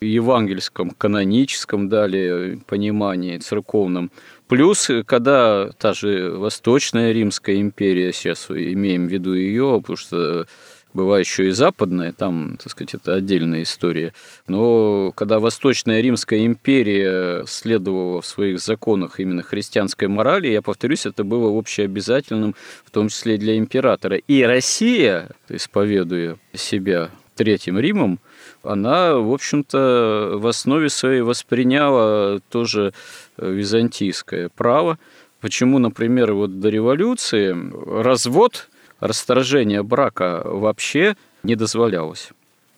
евангельском, 0.00 0.90
каноническом, 0.90 1.88
далее, 1.88 2.58
понимании 2.66 3.38
церковном. 3.38 4.10
Плюс, 4.48 4.90
когда 5.06 5.70
та 5.78 5.94
же 5.94 6.30
Восточная 6.30 7.12
Римская 7.12 7.56
империя, 7.56 8.12
сейчас 8.12 8.50
имеем 8.50 9.06
в 9.08 9.10
виду 9.10 9.34
ее, 9.34 9.78
потому 9.80 9.96
что 9.96 10.46
была 10.94 11.18
еще 11.18 11.48
и 11.48 11.50
западная, 11.50 12.12
там, 12.12 12.56
так 12.56 12.70
сказать, 12.70 12.94
это 12.94 13.14
отдельная 13.14 13.62
история. 13.62 14.14
Но 14.46 15.12
когда 15.14 15.40
Восточная 15.40 16.00
Римская 16.00 16.46
империя 16.46 17.44
следовала 17.46 18.22
в 18.22 18.26
своих 18.26 18.60
законах 18.60 19.18
именно 19.18 19.42
христианской 19.42 20.08
морали, 20.08 20.48
я 20.48 20.62
повторюсь, 20.62 21.04
это 21.04 21.24
было 21.24 21.50
общеобязательным, 21.50 22.54
в 22.84 22.90
том 22.90 23.08
числе 23.08 23.36
для 23.36 23.58
императора. 23.58 24.16
И 24.16 24.42
Россия, 24.42 25.30
исповедуя 25.48 26.38
себя 26.54 27.10
Третьим 27.34 27.80
Римом, 27.80 28.20
она, 28.62 29.16
в 29.16 29.32
общем-то, 29.32 30.34
в 30.36 30.46
основе 30.46 30.88
своей 30.88 31.22
восприняла 31.22 32.38
тоже 32.50 32.92
византийское 33.36 34.48
право. 34.48 34.98
Почему, 35.40 35.78
например, 35.80 36.32
вот 36.32 36.60
до 36.60 36.68
революции 36.68 37.54
развод 38.00 38.68
расторжение 39.04 39.82
брака 39.82 40.42
вообще 40.44 41.16
не 41.42 41.56
дозволялось 41.56 42.30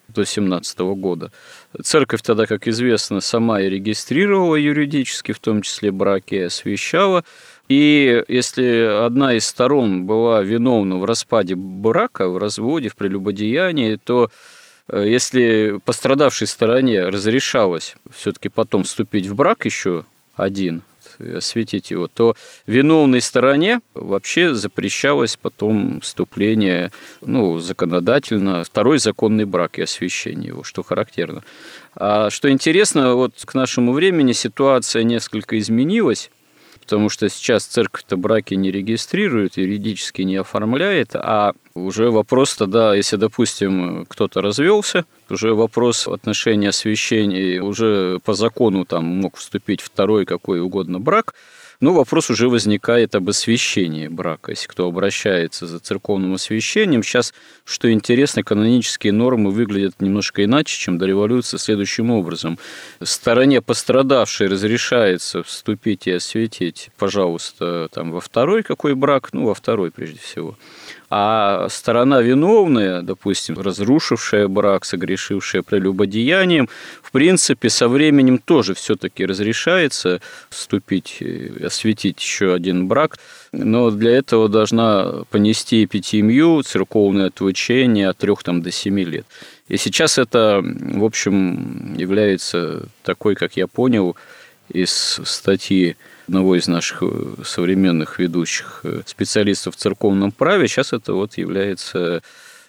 до 0.09 0.25
17 0.25 0.79
года. 0.79 1.31
Церковь 1.83 2.23
тогда, 2.23 2.47
как 2.47 2.69
известно, 2.69 3.21
сама 3.21 3.61
и 3.61 3.69
регистрировала 3.69 4.57
юридически, 4.57 5.33
в 5.33 5.39
том 5.39 5.63
числе 5.63 5.91
браки, 5.91 6.35
и 6.35 6.43
освещала. 6.43 7.25
И 7.69 8.25
если 8.29 9.05
одна 9.05 9.35
из 9.35 9.47
сторон 9.47 10.05
была 10.07 10.43
виновна 10.43 10.99
в 10.99 11.05
распаде 11.05 11.55
брака, 11.57 12.29
в 12.29 12.39
разводе, 12.39 12.89
в 12.89 12.97
прелюбодеянии, 12.97 13.97
то 13.97 14.31
э, 14.89 15.05
если 15.09 15.81
пострадавшей 15.85 16.47
стороне 16.47 17.09
разрешалось 17.09 17.97
все-таки 18.15 18.49
потом 18.49 18.85
вступить 18.85 19.27
в 19.27 19.35
брак 19.35 19.65
еще 19.65 20.05
один, 20.37 20.83
осветить 21.19 21.91
его, 21.91 22.09
то 22.09 22.35
виновной 22.67 23.21
стороне 23.21 23.81
вообще 23.95 24.55
запрещалось 24.55 25.37
потом 25.37 26.01
вступление, 26.01 26.93
ну, 27.21 27.59
законодательно, 27.59 28.65
второй 28.65 28.99
законный 28.99 29.45
брак 29.45 29.79
и 29.79 29.83
освящение 29.83 30.49
его, 30.49 30.63
что 30.63 30.83
характерно. 30.83 31.43
А 31.95 32.31
что 32.31 32.51
интересно, 32.51 33.15
вот 33.15 33.33
к 33.45 33.55
нашему 33.55 33.93
времени 33.93 34.33
ситуация 34.33 35.03
несколько 35.03 35.59
изменилась, 35.59 36.31
потому 36.87 37.09
что 37.09 37.29
сейчас 37.29 37.65
церковь-то 37.65 38.17
браки 38.17 38.55
не 38.55 38.71
регистрирует, 38.71 39.57
юридически 39.57 40.23
не 40.23 40.37
оформляет, 40.37 41.17
а 41.17 41.53
уже 41.75 42.11
вопрос 42.13 42.55
тогда, 42.55 42.95
если, 42.95 43.17
допустим, 43.17 44.07
кто-то 44.09 44.41
развелся, 44.41 45.05
уже 45.29 45.53
вопрос 45.53 46.07
отношения 46.07 46.69
освящения 46.69 47.61
уже 47.61 48.21
по 48.25 48.35
закону 48.35 48.85
там 48.85 49.05
мог 49.05 49.37
вступить 49.37 49.81
второй 49.81 50.27
какой 50.27 50.61
угодно 50.61 51.01
брак, 51.01 51.35
но 51.81 51.93
вопрос 51.93 52.31
уже 52.31 52.49
возникает 52.49 53.15
об 53.15 53.29
освящении 53.29 54.09
брака, 54.09 54.53
если 54.53 54.67
кто 54.69 54.87
обращается 54.87 55.67
за 55.67 55.79
церковным 55.79 56.35
освящением. 56.35 57.03
Сейчас, 57.03 57.35
что 57.65 57.91
интересно, 57.91 58.43
канонические 58.43 59.13
нормы 59.13 59.51
выглядят 59.51 60.01
немножко 60.01 60.45
иначе, 60.45 60.79
чем 60.79 60.99
до 60.99 61.07
революции, 61.07 61.57
следующим 61.57 62.11
образом. 62.11 62.59
Стороне 63.03 63.63
пострадавшей 63.63 64.49
разрешается 64.49 65.43
вступить 65.43 66.07
и 66.07 66.13
осветить, 66.13 66.91
пожалуйста, 66.99 67.89
там, 67.93 68.13
во 68.13 68.21
второй 68.21 68.63
какой 68.63 68.95
брак, 68.95 69.33
ну, 69.33 69.47
во 69.47 69.55
второй 69.55 69.91
прежде 69.91 70.19
всего. 70.19 70.57
А 71.09 71.69
сторона 71.69 72.21
виновная, 72.21 73.03
допустим, 73.03 73.59
разрушившая 73.59 74.49
брак, 74.49 74.85
согрешившая 74.85 75.63
прелюбодеянием, 75.63 76.69
в 77.03 77.13
принципе, 77.13 77.71
со 77.71 77.89
временем 77.89 78.39
тоже 78.39 78.75
все-таки 78.75 79.25
разрешается 79.25 80.21
вступить, 80.51 81.23
осветить 81.65 82.21
еще 82.21 82.55
один 82.55 82.89
брак, 82.89 83.19
но 83.53 83.91
для 83.91 84.17
этого 84.17 84.49
должна 84.49 85.25
понести 85.31 85.85
эпитимию, 85.85 86.63
церковное 86.63 87.29
отлучение 87.29 88.09
от 88.09 88.19
трех 88.19 88.43
там, 88.43 88.63
до 88.63 88.71
семи 88.71 89.05
лет. 89.05 89.27
И 89.69 89.77
сейчас 89.77 90.19
это, 90.19 90.63
в 90.63 91.05
общем, 91.05 91.95
является 91.97 92.89
такой, 93.03 93.35
как 93.35 93.57
я 93.57 93.67
понял, 93.67 94.17
из 94.69 95.21
статьи 95.25 95.97
одного 96.27 96.57
из 96.57 96.67
наших 96.69 97.03
э, 97.03 97.43
современных 97.45 98.19
ведущих 98.19 98.81
э, 98.83 99.03
специалистов 99.07 99.75
в 99.75 99.79
церковном 99.79 100.33
праве, 100.33 100.69
сейчас 100.69 100.93
это 100.93 101.13
вот 101.13 101.39
является 101.39 102.23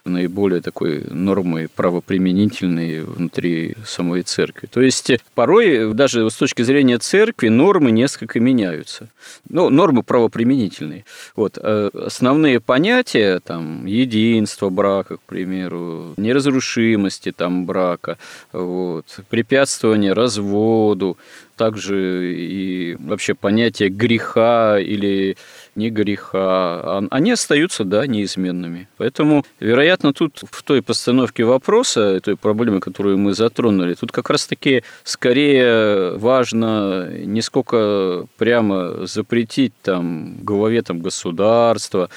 наиболее 0.04 0.60
такой 0.60 1.04
нормой 1.10 1.68
правоприменительной 1.68 3.02
внутри 3.02 3.76
самой 3.84 4.22
церкви. 4.22 4.66
То 4.66 4.80
есть 4.80 5.10
порой 5.34 5.94
даже 5.94 6.28
с 6.30 6.34
точки 6.34 6.62
зрения 6.62 6.98
церкви 6.98 7.48
нормы 7.48 7.90
несколько 7.90 8.40
меняются. 8.40 9.08
Ну, 9.48 9.70
нормы 9.70 10.02
правоприменительные. 10.02 11.04
Вот. 11.36 11.58
Э, 11.60 11.90
основные 11.94 12.60
понятия, 12.60 13.40
там, 13.40 13.86
единство 13.86 14.68
брака, 14.70 15.16
к 15.16 15.22
примеру, 15.22 16.14
неразрушимости 16.16 17.32
там, 17.32 17.66
брака, 17.66 18.18
вот, 18.52 19.20
препятствование 19.28 20.12
разводу, 20.12 21.18
также 21.58 22.34
и 22.34 22.96
вообще 23.00 23.34
понятие 23.34 23.90
греха 23.90 24.78
или 24.78 25.36
не 25.78 25.90
греха, 25.90 26.98
они 27.10 27.30
остаются, 27.30 27.84
да, 27.84 28.06
неизменными. 28.06 28.88
Поэтому, 28.98 29.44
вероятно, 29.60 30.12
тут 30.12 30.42
в 30.50 30.62
той 30.62 30.82
постановке 30.82 31.44
вопроса, 31.44 32.20
той 32.20 32.36
проблемы, 32.36 32.80
которую 32.80 33.16
мы 33.16 33.32
затронули, 33.32 33.94
тут 33.94 34.12
как 34.12 34.28
раз-таки 34.28 34.82
скорее 35.04 36.16
важно 36.18 37.08
не 37.10 37.42
сколько 37.42 38.26
прямо 38.36 39.06
запретить 39.06 39.72
там 39.82 40.36
главе 40.42 40.82
там, 40.82 41.00
государства, 41.00 42.10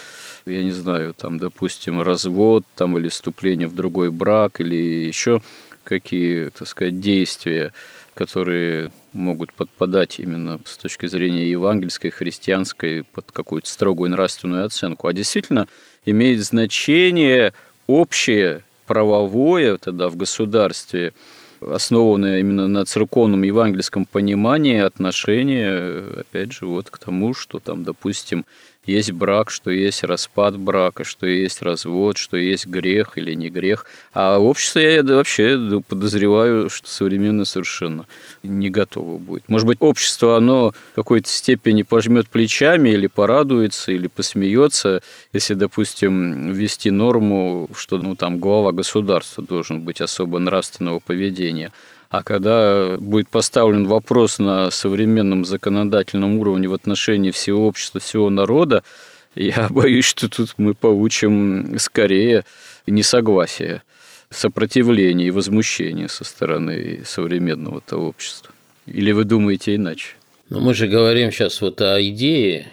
я 0.45 0.63
не 0.63 0.71
знаю, 0.71 1.13
там, 1.13 1.37
допустим, 1.37 2.01
развод 2.01 2.63
там, 2.75 2.97
или 2.97 3.09
вступление 3.09 3.67
в 3.67 3.75
другой 3.75 4.09
брак 4.09 4.59
или 4.59 5.07
еще 5.07 5.41
какие, 5.83 6.49
так 6.49 6.67
сказать, 6.67 6.99
действия, 6.99 7.73
которые 8.13 8.91
могут 9.13 9.53
подпадать 9.53 10.19
именно 10.19 10.59
с 10.65 10.77
точки 10.77 11.05
зрения 11.05 11.49
евангельской, 11.49 12.11
христианской 12.11 13.03
под 13.03 13.31
какую-то 13.31 13.69
строгую 13.69 14.11
нравственную 14.11 14.65
оценку, 14.65 15.07
а 15.07 15.13
действительно 15.13 15.67
имеет 16.05 16.43
значение 16.43 17.53
общее 17.87 18.63
правовое 18.85 19.77
тогда 19.77 20.09
в 20.09 20.15
государстве, 20.17 21.13
основанное 21.61 22.39
именно 22.39 22.67
на 22.67 22.85
церковном 22.85 23.43
евангельском 23.43 24.05
понимании 24.05 24.79
отношения, 24.79 26.03
опять 26.19 26.51
же, 26.51 26.65
вот 26.65 26.89
к 26.89 26.97
тому, 26.97 27.33
что 27.33 27.59
там, 27.59 27.83
допустим, 27.83 28.45
есть 28.85 29.11
брак, 29.11 29.51
что 29.51 29.69
есть 29.69 30.03
распад 30.03 30.57
брака, 30.57 31.03
что 31.03 31.27
есть 31.27 31.61
развод, 31.61 32.17
что 32.17 32.35
есть 32.37 32.65
грех 32.65 33.17
или 33.17 33.33
не 33.33 33.49
грех. 33.49 33.85
А 34.13 34.39
общество 34.39 34.79
я 34.79 35.03
вообще 35.03 35.81
подозреваю, 35.87 36.69
что 36.69 36.89
современно 36.89 37.45
совершенно 37.45 38.07
не 38.41 38.69
готово 38.69 39.17
будет. 39.17 39.47
Может 39.47 39.67
быть, 39.67 39.77
общество, 39.81 40.35
оно 40.35 40.71
в 40.71 40.95
какой-то 40.95 41.29
степени 41.29 41.83
пожмет 41.83 42.27
плечами 42.27 42.89
или 42.89 43.05
порадуется, 43.07 43.91
или 43.91 44.07
посмеется, 44.07 45.03
если, 45.31 45.53
допустим, 45.53 46.51
ввести 46.51 46.89
норму, 46.89 47.69
что 47.75 47.99
ну, 47.99 48.15
там 48.15 48.39
глава 48.39 48.71
государства 48.71 49.43
должен 49.43 49.81
быть 49.81 50.01
особо 50.01 50.39
нравственного 50.39 50.99
поведения. 50.99 51.71
А 52.11 52.23
когда 52.23 52.97
будет 52.97 53.29
поставлен 53.29 53.87
вопрос 53.87 54.37
на 54.37 54.69
современном 54.69 55.45
законодательном 55.45 56.39
уровне 56.39 56.67
в 56.67 56.73
отношении 56.73 57.31
всего 57.31 57.65
общества, 57.65 58.01
всего 58.01 58.29
народа, 58.29 58.83
я 59.35 59.69
боюсь, 59.69 60.03
что 60.03 60.27
тут 60.27 60.55
мы 60.57 60.73
получим 60.73 61.79
скорее 61.79 62.43
несогласие, 62.85 63.81
сопротивление 64.29 65.29
и 65.29 65.31
возмущение 65.31 66.09
со 66.09 66.25
стороны 66.25 67.03
современного-то 67.05 67.95
общества. 67.95 68.53
Или 68.85 69.13
вы 69.13 69.23
думаете 69.23 69.75
иначе? 69.75 70.15
Но 70.49 70.59
мы 70.59 70.73
же 70.73 70.87
говорим 70.87 71.31
сейчас 71.31 71.61
вот 71.61 71.79
о 71.79 72.01
идее, 72.01 72.67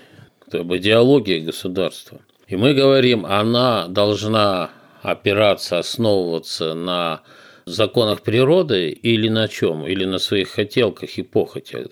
об 0.51 0.74
идеологии 0.74 1.39
государства. 1.39 2.18
И 2.49 2.57
мы 2.57 2.74
говорим, 2.74 3.24
она 3.24 3.86
должна 3.86 4.70
опираться, 5.03 5.78
основываться 5.78 6.74
на 6.74 7.20
законах 7.69 8.23
природы 8.23 8.91
или 8.91 9.29
на 9.29 9.49
чем? 9.49 9.87
Или 9.87 10.05
на 10.05 10.19
своих 10.19 10.51
хотелках 10.51 11.19
и 11.19 11.23
похотях? 11.23 11.89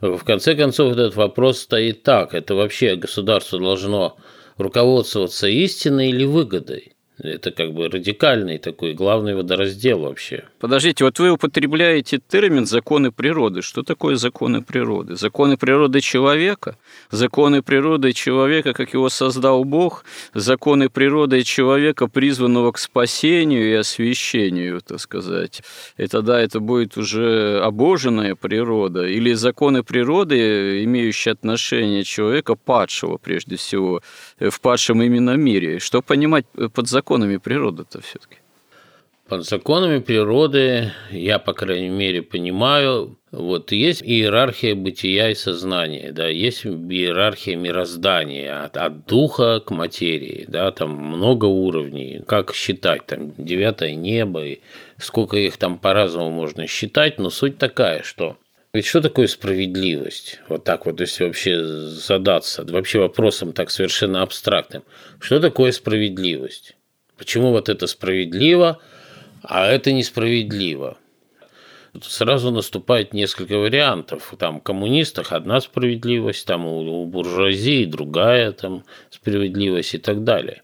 В 0.00 0.24
конце 0.24 0.54
концов, 0.54 0.92
этот 0.92 1.14
вопрос 1.16 1.60
стоит 1.60 2.02
так. 2.02 2.34
Это 2.34 2.54
вообще 2.54 2.96
государство 2.96 3.58
должно 3.58 4.16
руководствоваться 4.56 5.46
истиной 5.48 6.10
или 6.10 6.24
выгодой? 6.24 6.94
Это 7.22 7.50
как 7.50 7.72
бы 7.72 7.88
радикальный 7.88 8.58
такой 8.58 8.94
главный 8.94 9.34
водораздел 9.34 10.00
вообще. 10.00 10.44
Подождите, 10.58 11.04
вот 11.04 11.18
вы 11.18 11.30
употребляете 11.30 12.20
термин 12.28 12.66
«законы 12.66 13.12
природы». 13.12 13.60
Что 13.62 13.82
такое 13.82 14.16
законы 14.16 14.62
природы? 14.62 15.16
Законы 15.16 15.56
природы 15.56 16.00
человека? 16.00 16.76
Законы 17.10 17.62
природы 17.62 18.12
человека, 18.12 18.72
как 18.72 18.94
его 18.94 19.10
создал 19.10 19.64
Бог? 19.64 20.04
Законы 20.34 20.88
природы 20.88 21.42
человека, 21.42 22.06
призванного 22.06 22.72
к 22.72 22.78
спасению 22.78 23.70
и 23.70 23.74
освящению, 23.74 24.80
так 24.80 25.00
сказать. 25.00 25.62
И 25.98 26.06
тогда 26.06 26.40
это 26.40 26.58
будет 26.60 26.96
уже 26.96 27.60
обоженная 27.62 28.34
природа? 28.34 29.06
Или 29.06 29.34
законы 29.34 29.82
природы, 29.82 30.84
имеющие 30.84 31.32
отношение 31.32 32.04
человека 32.04 32.54
падшего, 32.54 33.18
прежде 33.18 33.56
всего, 33.56 34.00
в 34.40 34.60
падшем 34.60 35.02
именно 35.02 35.36
мире? 35.36 35.78
Что 35.78 36.02
понимать 36.02 36.46
под 36.74 36.88
законом? 36.88 37.10
законами 37.10 37.38
природы-то 37.38 38.00
все-таки? 38.00 38.36
Под 39.28 39.44
законами 39.44 40.00
природы 40.00 40.92
я, 41.10 41.38
по 41.38 41.52
крайней 41.52 41.88
мере, 41.88 42.22
понимаю, 42.22 43.16
вот 43.32 43.72
есть 43.72 44.02
иерархия 44.02 44.74
бытия 44.74 45.30
и 45.30 45.34
сознания, 45.34 46.12
да, 46.12 46.28
есть 46.28 46.66
иерархия 46.66 47.56
мироздания 47.56 48.64
от, 48.64 48.76
от 48.76 49.06
духа 49.06 49.60
к 49.60 49.70
материи, 49.70 50.44
да, 50.48 50.70
там 50.72 50.90
много 50.90 51.46
уровней, 51.46 52.22
как 52.26 52.54
считать, 52.54 53.06
там 53.06 53.32
девятое 53.38 53.94
небо, 53.94 54.44
и 54.44 54.60
сколько 54.98 55.36
их 55.36 55.56
там 55.56 55.78
по-разному 55.78 56.30
можно 56.30 56.66
считать, 56.66 57.18
но 57.18 57.30
суть 57.30 57.58
такая, 57.58 58.02
что 58.02 58.36
ведь 58.72 58.86
что 58.86 59.00
такое 59.00 59.26
справедливость? 59.26 60.40
Вот 60.48 60.64
так 60.64 60.86
вот, 60.86 61.00
если 61.00 61.24
вообще 61.24 61.64
задаться, 61.64 62.64
вообще 62.64 63.00
вопросом 63.00 63.52
так 63.52 63.70
совершенно 63.70 64.22
абстрактным. 64.22 64.84
Что 65.20 65.40
такое 65.40 65.72
справедливость? 65.72 66.76
Почему 67.16 67.50
вот 67.50 67.68
это 67.68 67.86
справедливо, 67.86 68.78
а 69.42 69.66
это 69.66 69.92
несправедливо? 69.92 70.98
Тут 71.92 72.04
сразу 72.04 72.52
наступает 72.52 73.12
несколько 73.12 73.58
вариантов. 73.58 74.32
Там 74.38 74.60
коммунистах 74.60 75.32
одна 75.32 75.60
справедливость, 75.60 76.46
там 76.46 76.64
у, 76.64 77.02
у 77.02 77.06
буржуазии 77.06 77.84
другая 77.84 78.52
там 78.52 78.84
справедливость 79.10 79.94
и 79.94 79.98
так 79.98 80.22
далее. 80.22 80.62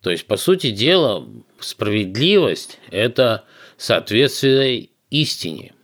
То 0.00 0.10
есть, 0.10 0.26
по 0.26 0.36
сути 0.36 0.70
дела, 0.70 1.28
справедливость– 1.60 2.78
это 2.90 3.44
соответствие 3.76 4.88
истине, 5.10 5.74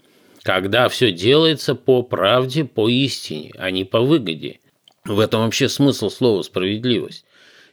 когда 0.43 0.89
все 0.89 1.13
делается 1.13 1.75
по 1.75 2.03
правде, 2.03 2.65
по 2.65 2.89
истине, 2.89 3.53
а 3.57 3.71
не 3.71 3.85
по 3.85 4.01
выгоде. 4.01 4.61
В 5.05 5.21
этом 5.21 5.43
вообще 5.43 5.69
смысл 5.69 6.11
слова 6.11 6.43
«справедливость». 6.43 7.25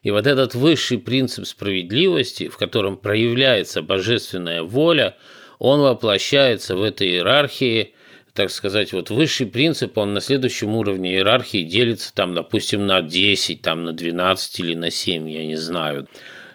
И 0.02 0.12
вот 0.12 0.28
этот 0.28 0.56
высший 0.56 0.98
принцип 0.98 1.46
справедливости, 1.46 2.48
в 2.48 2.58
котором 2.58 2.96
проявляется 2.96 3.82
божественная 3.82 4.64
воля, 4.64 5.18
он 5.58 5.82
воплощается 5.82 6.78
в 6.78 6.84
этой 6.84 7.10
иерархии, 7.10 7.94
так 8.34 8.50
сказать, 8.50 8.94
вот 8.94 9.10
высший 9.10 9.48
принцип, 9.48 9.98
он 9.98 10.14
на 10.14 10.22
следующем 10.22 10.74
уровне 10.76 11.12
иерархии 11.12 11.64
делится 11.64 12.14
там, 12.14 12.34
допустим, 12.34 12.88
на 12.88 13.02
10, 13.02 13.62
там, 13.62 13.84
на 13.84 13.92
12 13.92 14.60
или 14.62 14.76
на 14.76 14.90
7, 14.90 15.30
я 15.30 15.46
не 15.46 15.58
знаю. 15.58 16.08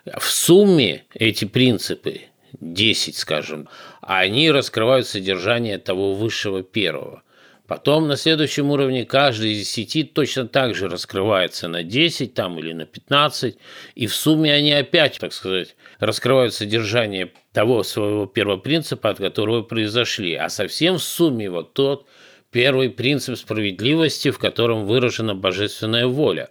В 0.07 0.25
сумме 0.25 1.05
эти 1.13 1.45
принципы, 1.45 2.23
10, 2.65 3.17
скажем, 3.17 3.69
они 4.01 4.51
раскрывают 4.51 5.07
содержание 5.07 5.79
того 5.79 6.15
высшего 6.15 6.63
первого. 6.63 7.23
Потом 7.67 8.09
на 8.09 8.17
следующем 8.17 8.71
уровне 8.71 9.07
каждый 9.07 9.53
из 9.53 9.71
сети 9.71 10.05
точно 10.05 10.47
так 10.47 10.75
же 10.75 10.89
раскрывается 10.89 11.67
на 11.67 11.83
10 11.83 12.35
там, 12.35 12.59
или 12.59 12.73
на 12.75 12.85
15, 12.85 13.57
и 13.95 14.07
в 14.07 14.15
сумме 14.15 14.53
они 14.53 14.73
опять, 14.73 15.19
так 15.19 15.33
сказать, 15.33 15.75
раскрывают 15.99 16.53
содержание 16.53 17.33
того 17.53 17.83
своего 17.83 18.27
первого 18.27 18.59
принципа, 18.59 19.11
от 19.11 19.19
которого 19.19 19.63
произошли. 19.63 20.35
А 20.35 20.51
совсем 20.51 20.99
в 20.99 21.03
сумме 21.03 21.49
вот 21.49 21.73
тот 21.73 22.07
первый 22.51 22.91
принцип 22.91 23.39
справедливости, 23.39 24.31
в 24.31 24.39
котором 24.39 24.85
выражена 24.85 25.35
божественная 25.35 26.07
воля. 26.07 26.51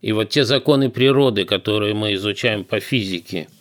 И 0.00 0.12
вот 0.12 0.30
те 0.30 0.44
законы 0.44 0.88
природы, 0.88 1.44
которые 1.44 1.92
мы 1.92 2.14
изучаем 2.14 2.64
по 2.64 2.80
физике– 2.80 3.48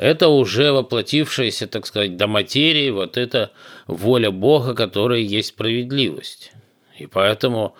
это 0.00 0.28
уже 0.28 0.72
воплотившаяся, 0.72 1.66
так 1.66 1.84
сказать, 1.84 2.16
до 2.16 2.26
материи, 2.26 2.88
вот 2.88 3.18
эта 3.18 3.50
воля 3.86 4.30
Бога, 4.30 4.72
которая 4.72 5.20
есть 5.20 5.50
справедливость. 5.50 6.52
И 6.98 7.06
поэтому, 7.06 7.74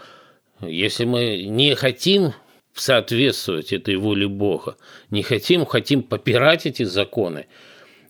если 0.61 1.07
мы 1.07 1.45
не 1.45 1.75
хотим 1.75 2.35
соответствовать 2.75 3.73
этой 3.73 3.97
воле 3.97 4.29
Бога, 4.29 4.77
не 5.09 5.23
хотим, 5.23 5.65
хотим 5.65 6.03
попирать 6.03 6.67
эти 6.67 6.83
законы, 6.83 7.47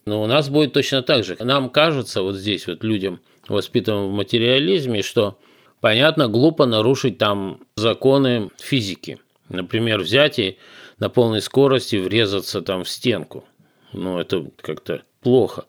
но 0.06 0.20
у 0.20 0.26
нас 0.26 0.48
будет 0.48 0.72
точно 0.72 1.02
так 1.02 1.22
же. 1.22 1.36
Нам 1.38 1.70
кажется, 1.70 2.22
вот 2.22 2.34
здесь 2.34 2.66
вот 2.66 2.82
людям, 2.82 3.20
воспитанным 3.46 4.08
в 4.08 4.12
материализме, 4.12 5.02
что, 5.02 5.38
понятно, 5.80 6.26
глупо 6.26 6.66
нарушить 6.66 7.18
там 7.18 7.60
законы 7.76 8.50
физики. 8.58 9.20
Например, 9.48 10.00
взять 10.00 10.40
и 10.40 10.58
на 10.98 11.10
полной 11.10 11.42
скорости 11.42 11.94
врезаться 11.94 12.60
там 12.60 12.82
в 12.82 12.88
стенку 12.88 13.44
ну, 13.92 14.18
это 14.18 14.46
как-то 14.60 15.02
плохо. 15.22 15.66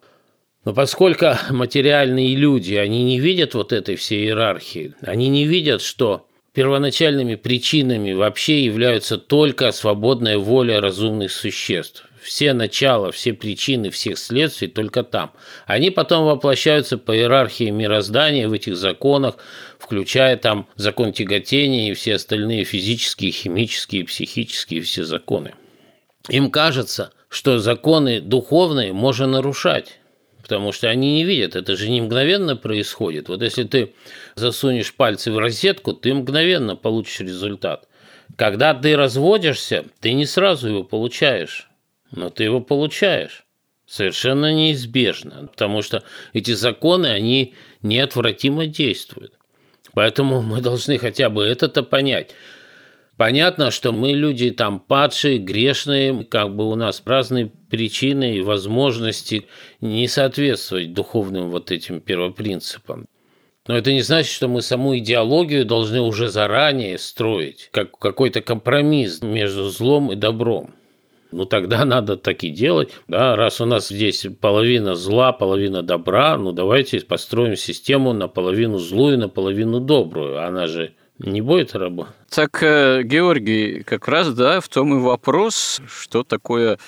Но 0.64 0.72
поскольку 0.72 1.26
материальные 1.50 2.36
люди, 2.36 2.74
они 2.74 3.02
не 3.02 3.18
видят 3.18 3.54
вот 3.54 3.72
этой 3.72 3.96
всей 3.96 4.24
иерархии, 4.24 4.94
они 5.02 5.28
не 5.28 5.44
видят, 5.44 5.82
что 5.82 6.26
первоначальными 6.52 7.34
причинами 7.34 8.12
вообще 8.12 8.64
являются 8.64 9.18
только 9.18 9.72
свободная 9.72 10.38
воля 10.38 10.80
разумных 10.80 11.32
существ. 11.32 12.06
Все 12.22 12.52
начала, 12.52 13.10
все 13.10 13.32
причины 13.32 13.90
всех 13.90 14.16
следствий 14.16 14.68
только 14.68 15.02
там. 15.02 15.32
Они 15.66 15.90
потом 15.90 16.26
воплощаются 16.26 16.96
по 16.96 17.16
иерархии 17.16 17.70
мироздания 17.70 18.48
в 18.48 18.52
этих 18.52 18.76
законах, 18.76 19.38
включая 19.80 20.36
там 20.36 20.68
закон 20.76 21.12
тяготения 21.12 21.90
и 21.90 21.94
все 21.94 22.14
остальные 22.14 22.62
физические, 22.62 23.32
химические, 23.32 24.04
психические 24.04 24.82
все 24.82 25.02
законы. 25.02 25.54
Им 26.28 26.52
кажется– 26.52 27.12
что 27.32 27.58
законы 27.58 28.20
духовные 28.20 28.92
можно 28.92 29.26
нарушать. 29.26 29.98
Потому 30.42 30.72
что 30.72 30.90
они 30.90 31.14
не 31.14 31.24
видят, 31.24 31.56
это 31.56 31.76
же 31.76 31.88
не 31.88 32.02
мгновенно 32.02 32.56
происходит. 32.56 33.28
Вот 33.28 33.42
если 33.42 33.64
ты 33.64 33.94
засунешь 34.34 34.92
пальцы 34.92 35.32
в 35.32 35.38
розетку, 35.38 35.94
ты 35.94 36.12
мгновенно 36.12 36.76
получишь 36.76 37.20
результат. 37.20 37.88
Когда 38.36 38.74
ты 38.74 38.96
разводишься, 38.96 39.86
ты 40.00 40.12
не 40.12 40.26
сразу 40.26 40.68
его 40.68 40.84
получаешь, 40.84 41.68
но 42.10 42.28
ты 42.28 42.44
его 42.44 42.60
получаешь. 42.60 43.44
совершенно 43.86 44.52
неизбежно, 44.54 45.48
потому 45.50 45.82
что 45.82 46.02
эти 46.32 46.52
законы, 46.52 47.06
они 47.06 47.54
неотвратимо 47.82 48.66
действуют. 48.66 49.34
Поэтому 49.92 50.40
мы 50.40 50.62
должны 50.62 50.96
хотя 50.98 51.28
бы 51.28 51.44
это-то 51.44 51.82
понять. 51.82 52.34
Понятно, 53.22 53.70
что 53.70 53.92
мы 53.92 54.14
люди 54.14 54.50
там 54.50 54.80
падшие, 54.80 55.38
грешные, 55.38 56.24
как 56.24 56.56
бы 56.56 56.68
у 56.68 56.74
нас 56.74 57.00
разные 57.06 57.52
причины 57.70 58.34
и 58.34 58.40
возможности 58.40 59.46
не 59.80 60.08
соответствовать 60.08 60.92
духовным 60.92 61.50
вот 61.50 61.70
этим 61.70 62.00
первопринципам. 62.00 63.06
Но 63.68 63.76
это 63.76 63.92
не 63.92 64.02
значит, 64.02 64.32
что 64.32 64.48
мы 64.48 64.60
саму 64.60 64.98
идеологию 64.98 65.64
должны 65.64 66.00
уже 66.00 66.30
заранее 66.30 66.98
строить, 66.98 67.68
как 67.70 67.96
какой-то 67.96 68.40
компромисс 68.40 69.22
между 69.22 69.68
злом 69.68 70.10
и 70.10 70.16
добром 70.16 70.74
ну 71.30 71.44
тогда 71.44 71.84
надо 71.84 72.16
так 72.16 72.42
и 72.42 72.50
делать. 72.50 72.90
Да, 73.06 73.36
раз 73.36 73.60
у 73.60 73.66
нас 73.66 73.88
здесь 73.88 74.26
половина 74.40 74.96
зла, 74.96 75.32
половина 75.32 75.84
добра, 75.84 76.36
ну 76.36 76.50
давайте 76.50 76.98
построим 77.00 77.54
систему 77.54 78.12
наполовину 78.12 78.78
злую, 78.78 79.16
наполовину 79.16 79.78
добрую. 79.78 80.44
Она 80.44 80.66
же 80.66 80.94
не 81.22 81.40
будет 81.40 81.74
работать. 81.74 82.14
Так, 82.30 82.62
э, 82.62 83.02
Георгий, 83.02 83.82
как 83.82 84.08
раз, 84.08 84.32
да, 84.34 84.60
в 84.60 84.68
том 84.68 84.96
и 84.96 85.00
вопрос, 85.00 85.80
что 85.88 86.24
такое 86.24 86.78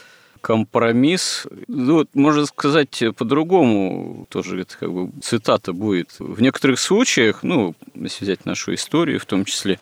компромисс. 0.40 1.46
Ну, 1.68 2.06
можно 2.12 2.44
сказать 2.44 3.02
по-другому, 3.16 4.26
тоже 4.28 4.60
это 4.60 4.76
как 4.78 4.92
бы 4.92 5.10
цитата 5.22 5.72
будет. 5.72 6.16
В 6.18 6.42
некоторых 6.42 6.78
случаях, 6.78 7.42
ну, 7.42 7.74
если 7.94 8.24
взять 8.24 8.44
нашу 8.44 8.74
историю 8.74 9.20
в 9.20 9.24
том 9.24 9.46
числе, 9.46 9.80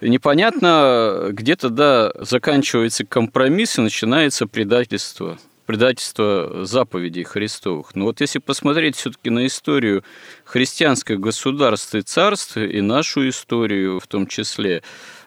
непонятно, 0.00 1.28
где-то, 1.30 1.68
да, 1.68 2.12
заканчивается 2.18 3.04
компромисс 3.04 3.78
и 3.78 3.82
начинается 3.82 4.46
предательство 4.46 5.38
предательство 5.68 6.64
заповедей 6.64 7.24
Христовых. 7.24 7.94
Но 7.94 8.06
вот 8.06 8.22
если 8.22 8.38
посмотреть 8.38 8.96
все-таки 8.96 9.28
на 9.28 9.46
историю 9.46 10.02
христианского 10.46 11.16
государства 11.16 11.98
и 11.98 12.02
царства, 12.02 12.64
и 12.64 12.80
нашу 12.80 13.28
историю 13.28 14.00
в 14.00 14.06
том 14.06 14.26
числе, 14.26 14.82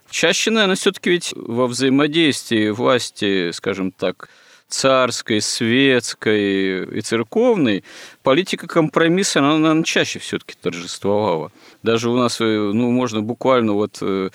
чаще, 0.09 0.49
наверное, 0.49 0.77
все-таки 0.77 1.11
ведь 1.11 1.31
во 1.35 1.67
взаимодействии 1.67 2.71
власти, 2.71 3.51
скажем 3.51 3.91
так, 3.91 4.29
царской, 4.67 5.41
светской 5.41 6.85
и 6.97 7.01
церковной, 7.01 7.83
политика 8.23 8.65
компромисса, 8.65 9.41
она, 9.41 9.59
наверное, 9.59 9.83
чаще 9.83 10.17
все-таки 10.17 10.55
торжествовала. 10.59 11.51
Даже 11.83 12.09
у 12.09 12.17
нас, 12.17 12.41
э, 12.41 12.45
ну, 12.45 12.89
можно 12.89 13.21
буквально 13.21 13.73
вот 13.73 13.99
э, 14.01 14.31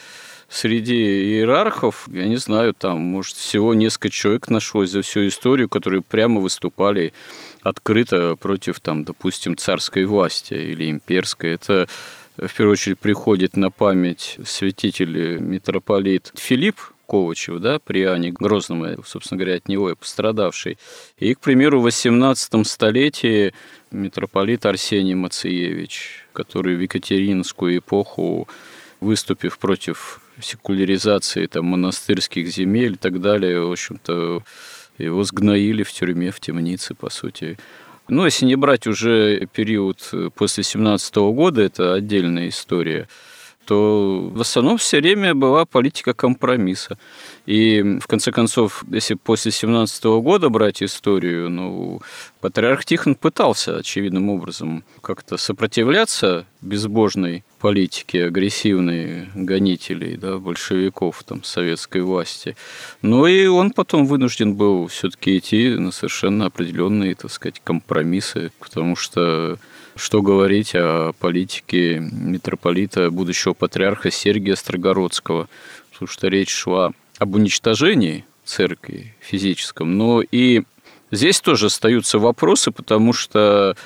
среди 0.48 0.94
иерархов, 0.94 2.08
я 2.12 2.26
не 2.26 2.36
знаю, 2.36 2.74
там, 2.74 3.00
может, 3.00 3.36
всего 3.36 3.74
несколько 3.74 4.10
человек 4.10 4.48
нашлось 4.48 4.90
за 4.90 5.02
всю 5.02 5.26
историю, 5.26 5.68
которые 5.68 6.02
прямо 6.02 6.40
выступали 6.40 7.12
открыто 7.62 8.36
против, 8.36 8.80
там, 8.80 9.04
допустим, 9.04 9.56
царской 9.56 10.04
власти 10.04 10.54
или 10.54 10.90
имперской. 10.90 11.54
Это 11.54 11.88
в 12.36 12.52
первую 12.54 12.74
очередь 12.74 12.98
приходит 12.98 13.56
на 13.56 13.70
память 13.70 14.38
святитель 14.44 15.38
митрополит 15.38 16.32
Филипп 16.36 16.76
Ковачев, 17.06 17.60
да, 17.60 17.78
при 17.78 18.02
Ане 18.02 18.32
Грозном, 18.32 19.04
собственно 19.04 19.38
говоря, 19.38 19.56
от 19.56 19.68
него 19.68 19.90
и 19.90 19.94
пострадавший. 19.94 20.76
И, 21.18 21.34
к 21.34 21.40
примеру, 21.40 21.80
в 21.80 21.84
18 21.84 22.66
столетии 22.66 23.54
митрополит 23.90 24.66
Арсений 24.66 25.14
Мациевич, 25.14 26.26
который 26.32 26.76
в 26.76 26.80
Екатеринскую 26.80 27.78
эпоху, 27.78 28.48
выступив 29.00 29.58
против 29.58 30.20
секуляризации 30.40 31.46
там, 31.46 31.66
монастырских 31.66 32.48
земель 32.48 32.92
и 32.92 32.96
так 32.96 33.20
далее, 33.20 33.60
в 33.60 33.72
общем-то, 33.72 34.42
его 34.98 35.24
сгноили 35.24 35.82
в 35.82 35.92
тюрьме, 35.92 36.30
в 36.30 36.40
темнице, 36.40 36.94
по 36.94 37.10
сути. 37.10 37.58
Ну, 38.08 38.24
если 38.24 38.46
не 38.46 38.56
брать 38.56 38.86
уже 38.86 39.46
период 39.52 40.12
после 40.34 40.62
17 40.62 41.16
года, 41.16 41.62
это 41.62 41.94
отдельная 41.94 42.48
история– 42.48 43.08
то 43.66 44.30
в 44.32 44.40
основном 44.40 44.78
все 44.78 45.00
время 45.00 45.34
была 45.34 45.64
политика 45.64 46.14
компромисса. 46.14 46.98
И, 47.46 47.98
в 48.00 48.06
конце 48.06 48.32
концов, 48.32 48.84
если 48.90 49.14
после 49.14 49.50
17 49.50 50.04
года 50.04 50.48
брать 50.48 50.82
историю, 50.82 51.50
ну, 51.50 52.00
патриарх 52.40 52.84
Тихон 52.84 53.16
пытался 53.16 53.76
очевидным 53.78 54.30
образом 54.30 54.84
как-то 55.02 55.36
сопротивляться 55.36 56.46
безбожной 56.60 57.44
политике 57.58 58.26
агрессивной 58.26 59.28
гонителей, 59.34 60.16
да, 60.16 60.38
большевиков, 60.38 61.24
там, 61.24 61.42
советской 61.42 62.02
власти. 62.02 62.56
Но 63.02 63.26
и 63.26 63.46
он 63.46 63.72
потом 63.72 64.06
вынужден 64.06 64.54
был 64.54 64.86
все-таки 64.86 65.38
идти 65.38 65.70
на 65.70 65.90
совершенно 65.90 66.46
определенные, 66.46 67.14
так 67.16 67.32
сказать, 67.32 67.60
компромиссы, 67.64 68.52
потому 68.60 68.94
что 68.94 69.58
что 69.96 70.22
говорить 70.22 70.72
о 70.74 71.12
политике 71.18 71.98
митрополита, 72.00 73.10
будущего 73.10 73.54
патриарха 73.54 74.10
Сергия 74.10 74.54
Строгородского, 74.54 75.48
потому 75.92 76.08
что 76.08 76.28
речь 76.28 76.50
шла 76.50 76.92
об 77.18 77.34
уничтожении 77.34 78.24
церкви 78.44 79.14
физическом, 79.20 79.96
но 79.96 80.22
и 80.22 80.62
здесь 81.10 81.40
тоже 81.40 81.66
остаются 81.66 82.18
вопросы, 82.18 82.70
потому 82.70 83.12
что 83.12 83.76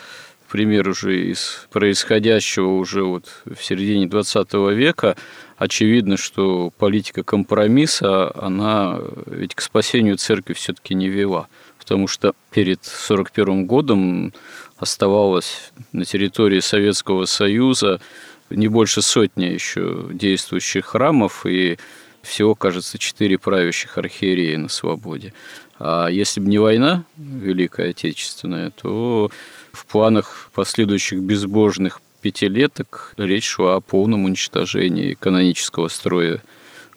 пример 0.50 0.88
уже 0.88 1.30
из 1.30 1.66
происходящего 1.70 2.68
уже 2.68 3.04
вот 3.04 3.42
в 3.44 3.62
середине 3.62 4.06
20 4.06 4.52
века, 4.74 5.16
очевидно, 5.56 6.16
что 6.16 6.72
политика 6.76 7.22
компромисса, 7.22 8.32
она 8.34 8.98
ведь 9.26 9.54
к 9.54 9.60
спасению 9.60 10.16
церкви 10.16 10.54
все-таки 10.54 10.94
не 10.94 11.08
вела. 11.08 11.48
Потому 11.78 12.08
что 12.08 12.34
перед 12.50 12.80
1941 12.80 13.66
годом 13.66 14.32
оставалось 14.80 15.72
на 15.92 16.04
территории 16.04 16.60
Советского 16.60 17.26
Союза 17.26 18.00
не 18.48 18.66
больше 18.66 19.02
сотни 19.02 19.44
еще 19.44 20.06
действующих 20.10 20.86
храмов 20.86 21.46
и 21.46 21.78
всего, 22.22 22.54
кажется, 22.54 22.98
четыре 22.98 23.38
правящих 23.38 23.96
архиереи 23.96 24.56
на 24.56 24.68
свободе. 24.68 25.32
А 25.78 26.08
если 26.08 26.40
бы 26.40 26.48
не 26.48 26.58
война 26.58 27.04
Великая 27.16 27.90
Отечественная, 27.90 28.70
то 28.70 29.30
в 29.72 29.86
планах 29.86 30.50
последующих 30.54 31.20
безбожных 31.20 32.00
пятилеток 32.20 33.14
речь 33.16 33.46
шла 33.46 33.76
о 33.76 33.80
полном 33.80 34.24
уничтожении 34.24 35.14
канонического 35.14 35.88
строя 35.88 36.42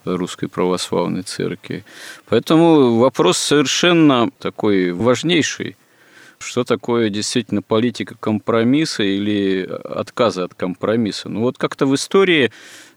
Русской 0.03 0.47
Православной 0.47 1.21
Церкви. 1.21 1.85
Поэтому 2.27 2.97
вопрос 2.97 3.37
совершенно 3.37 4.29
такой 4.39 4.91
важнейший 4.91 5.77
что 6.43 6.63
такое 6.63 7.09
действительно 7.09 7.61
политика 7.61 8.15
компромисса 8.19 9.03
или 9.03 9.67
отказа 9.83 10.45
от 10.45 10.53
компромисса. 10.53 11.29
Ну 11.29 11.41
вот 11.41 11.57
как-то 11.57 11.85
в 11.85 11.95
истории, 11.95 12.51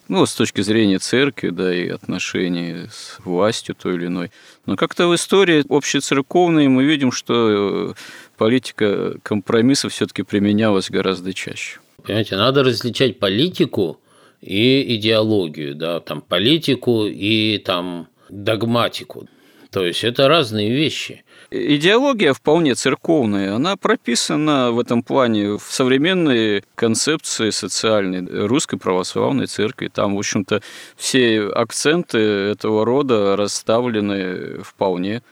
ну, 0.09 0.25
с 0.27 0.35
точки 0.35 0.61
зрения 0.61 0.99
церкви, 0.99 1.51
да, 1.51 1.75
и 1.75 1.89
отношений 1.89 2.87
с 2.91 3.19
властью 3.25 3.75
той 3.75 3.97
или 3.97 4.07
иной, 4.07 4.31
но 4.67 4.77
как-то 4.77 5.09
в 5.09 5.15
истории 5.15 5.65
общецерковной 5.69 6.69
мы 6.69 6.85
видим, 6.85 7.13
что 7.13 7.91
э, 7.91 7.95
политика 8.37 9.19
компромисса 9.23 9.89
все-таки 9.89 10.23
применялась 10.23 10.91
гораздо 10.91 11.33
чаще. 11.33 11.81
Понимаете, 12.03 12.37
надо 12.37 12.63
различать 12.63 13.19
политику 13.19 14.01
и 14.41 14.97
идеологию, 14.97 15.75
да, 15.75 16.01
там 16.01 16.21
политику 16.21 17.07
и 17.07 17.59
там 17.59 18.09
догматику. 18.29 19.29
То 19.71 19.85
есть 19.85 20.05
это 20.05 20.29
разные 20.29 20.71
вещи. 20.71 21.25
Идеология 21.51 22.33
вполне 22.33 22.75
церковная, 22.75 23.55
она 23.55 23.77
прописана 23.77 24.73
в 24.73 24.81
этом 24.81 25.03
плане 25.03 25.57
в 25.57 25.63
современной 25.69 26.65
концепции 26.75 27.51
социальной 27.51 28.47
русской 28.47 28.79
православной 28.79 29.47
церкви. 29.47 29.89
Там, 29.89 30.17
в 30.17 30.19
общем-то, 30.19 30.61
все 30.97 31.47
акценты 31.49 32.19
этого 32.19 32.85
рода 32.85 33.37
расставлены 33.37 34.63
вполне 34.65 35.23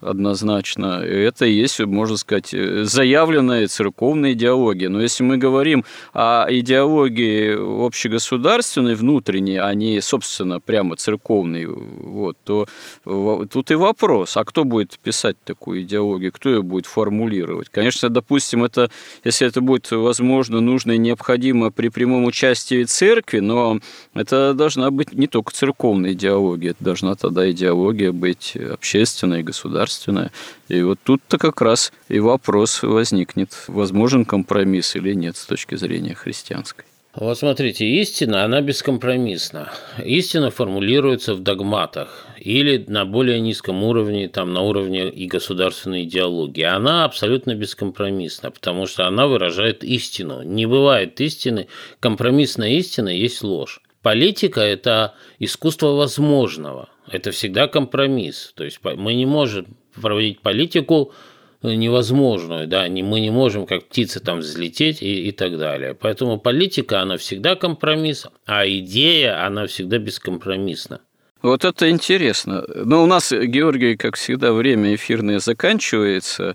однозначно. 0.00 1.02
Это 1.02 1.46
и 1.46 1.52
есть, 1.52 1.80
можно 1.80 2.16
сказать, 2.16 2.54
заявленная 2.82 3.68
церковная 3.68 4.32
идеология. 4.32 4.88
Но 4.88 5.00
если 5.00 5.22
мы 5.22 5.36
говорим 5.36 5.84
о 6.12 6.46
идеологии 6.48 7.86
общегосударственной, 7.86 8.94
внутренней, 8.94 9.58
а 9.58 9.72
не, 9.74 10.00
собственно, 10.00 10.60
прямо 10.60 10.96
церковной, 10.96 11.66
вот, 11.66 12.36
то 12.44 12.66
тут 13.04 13.70
и 13.70 13.74
вопрос, 13.74 14.36
а 14.36 14.44
кто 14.44 14.64
будет 14.64 14.98
писать 14.98 15.36
такую 15.44 15.82
идеологию, 15.82 16.32
кто 16.32 16.48
ее 16.50 16.62
будет 16.62 16.86
формулировать? 16.86 17.68
Конечно, 17.68 18.08
допустим, 18.08 18.64
это, 18.64 18.90
если 19.24 19.46
это 19.46 19.60
будет 19.60 19.90
возможно, 19.90 20.60
нужно 20.60 20.92
и 20.92 20.98
необходимо 20.98 21.70
при 21.70 21.88
прямом 21.88 22.24
участии 22.24 22.84
церкви, 22.84 23.40
но 23.40 23.80
это 24.14 24.54
должна 24.54 24.90
быть 24.90 25.12
не 25.12 25.26
только 25.26 25.52
церковная 25.52 26.12
идеология, 26.12 26.70
это 26.70 26.84
должна 26.84 27.14
тогда 27.14 27.50
идеология 27.50 28.12
быть 28.12 28.56
общественная, 28.56 29.42
государственная 29.42 29.89
государственная. 29.90 30.30
И 30.68 30.82
вот 30.82 30.98
тут-то 31.04 31.38
как 31.38 31.60
раз 31.60 31.92
и 32.08 32.20
вопрос 32.20 32.82
возникнет, 32.82 33.50
возможен 33.68 34.24
компромисс 34.24 34.96
или 34.96 35.14
нет 35.14 35.36
с 35.36 35.46
точки 35.46 35.76
зрения 35.76 36.14
христианской. 36.14 36.84
Вот 37.12 37.36
смотрите, 37.36 37.84
истина, 37.84 38.44
она 38.44 38.60
бескомпромиссна. 38.60 39.72
Истина 40.04 40.52
формулируется 40.52 41.34
в 41.34 41.40
догматах 41.40 42.26
или 42.38 42.84
на 42.86 43.04
более 43.04 43.40
низком 43.40 43.82
уровне, 43.82 44.28
там, 44.28 44.52
на 44.52 44.60
уровне 44.60 45.08
и 45.08 45.26
государственной 45.26 46.04
идеологии. 46.04 46.62
Она 46.62 47.04
абсолютно 47.04 47.56
бескомпромиссна, 47.56 48.52
потому 48.52 48.86
что 48.86 49.08
она 49.08 49.26
выражает 49.26 49.82
истину. 49.82 50.42
Не 50.42 50.66
бывает 50.66 51.20
истины, 51.20 51.66
компромиссная 51.98 52.70
истина 52.70 53.08
есть 53.08 53.42
ложь. 53.42 53.80
Политика– 54.02 54.60
это 54.62 55.14
искусство 55.40 55.88
возможного, 55.88 56.88
это 57.10 57.32
всегда 57.32 57.66
компромисс. 57.66 58.52
То 58.54 58.64
есть 58.64 58.78
мы 58.82 59.14
не 59.14 59.26
можем 59.26 59.66
проводить 60.00 60.40
политику 60.40 61.12
невозможную, 61.62 62.66
да, 62.66 62.88
мы 62.88 63.20
не 63.20 63.30
можем 63.30 63.66
как 63.66 63.84
птицы 63.88 64.20
там 64.20 64.38
взлететь 64.38 65.02
и, 65.02 65.28
и 65.28 65.32
так 65.32 65.58
далее. 65.58 65.94
Поэтому 65.94 66.38
политика, 66.38 67.00
она 67.00 67.16
всегда 67.16 67.54
компромисс, 67.54 68.26
а 68.46 68.66
идея, 68.66 69.46
она 69.46 69.66
всегда 69.66 69.98
бескомпромиссна. 69.98 71.00
Вот 71.42 71.64
это 71.64 71.88
интересно. 71.88 72.64
Но 72.74 73.02
у 73.02 73.06
нас, 73.06 73.32
Георгий, 73.32 73.96
как 73.96 74.16
всегда, 74.16 74.52
время 74.52 74.94
эфирное 74.94 75.38
заканчивается, 75.38 76.54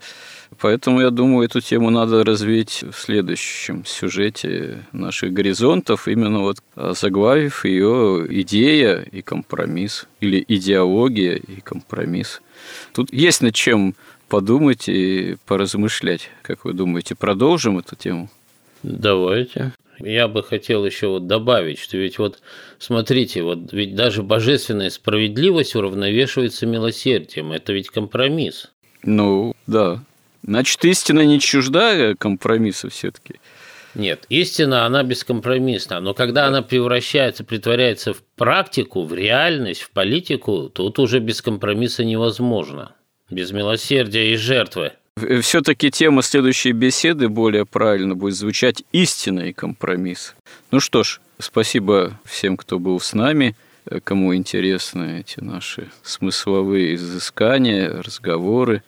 поэтому, 0.60 1.01
я 1.01 1.10
думаю, 1.10 1.45
эту 1.45 1.62
тему 1.62 1.89
надо 1.89 2.24
развить 2.24 2.84
в 2.84 2.97
следующем 2.97 3.86
сюжете 3.86 4.86
наших 4.91 5.34
горизонтов, 5.34 6.08
именно 6.08 6.39
вот 6.39 6.58
заглавив 6.76 7.66
ее 7.66 8.26
идея 8.41 9.01
и 9.12 9.22
компромисс, 9.22 10.08
или 10.22 10.43
идеология 10.47 11.36
и 11.36 11.62
компромисс. 11.62 12.41
Тут 12.93 13.14
есть 13.14 13.41
над 13.41 13.56
чем 13.56 13.95
подумать 14.28 14.89
и 14.89 15.38
поразмышлять. 15.45 16.30
Как 16.41 16.66
вы 16.66 16.74
думаете, 16.74 17.16
продолжим 17.16 17.78
эту 17.78 17.95
тему? 17.95 18.30
Давайте. 18.84 19.74
Я 19.99 20.28
бы 20.28 20.43
хотел 20.43 20.86
еще 20.86 21.08
вот 21.08 21.28
добавить, 21.28 21.80
что 21.80 21.97
ведь 21.97 22.20
вот 22.20 22.41
смотрите, 22.80 23.43
вот 23.43 23.72
ведь 23.72 23.95
даже 23.95 24.24
божественная 24.24 24.89
справедливость 24.89 25.76
уравновешивается 25.76 26.66
милосердием. 26.66 27.53
Это 27.53 27.72
ведь 27.72 27.89
компромисс. 27.89 28.72
Ну, 29.03 29.53
да. 29.68 30.03
Значит, 30.46 30.86
истина 30.86 31.26
не 31.26 31.39
чужда 31.39 32.14
компромисса 32.16 32.89
все-таки. 32.89 33.36
Нет, 33.96 34.26
истина, 34.30 34.86
она 34.86 35.04
бескомпромиссна, 35.04 36.02
но 36.02 36.14
когда 36.14 36.48
она 36.48 36.62
превращается, 36.62 37.43
притворяется 37.43 38.14
в 38.14 38.22
практику, 38.36 39.04
в 39.06 39.14
реальность, 39.14 39.82
в 39.82 39.91
политику, 39.91 40.70
тут 40.70 41.00
уже 41.00 41.20
без 41.20 41.41
компромисса 41.41 42.04
невозможно 42.04 42.93
без 43.30 43.52
милосердия 43.52 44.34
и 44.34 44.36
жертвы. 44.36 44.91
Все-таки 45.41 45.91
тема 45.91 46.22
следующей 46.22 46.74
беседы 46.74 47.30
более 47.30 47.66
правильно 47.66 48.16
будет 48.16 48.36
звучать 48.36 48.84
«Истина 48.91 49.41
и 49.41 49.54
компромисс». 49.54 50.36
Ну 50.72 50.80
что 50.80 51.04
ж, 51.04 51.22
спасибо 51.39 52.20
всем, 52.26 52.58
кто 52.58 52.80
был 52.80 53.00
с 53.00 53.14
нами, 53.14 53.56
кому 54.04 54.36
интересны 54.36 55.22
эти 55.22 55.39
наши 55.39 55.89
смысловые 56.04 56.96
изыскания, 56.96 57.89
разговоры, 57.89 58.84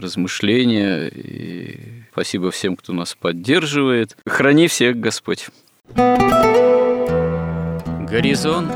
размышления. 0.00 1.08
И 1.08 2.04
спасибо 2.12 2.50
всем, 2.50 2.76
кто 2.76 2.92
нас 2.92 3.14
поддерживает. 3.14 4.16
Храни 4.26 4.68
всех 4.68 4.98
Господь. 4.98 5.48
Горизонт 8.12 8.72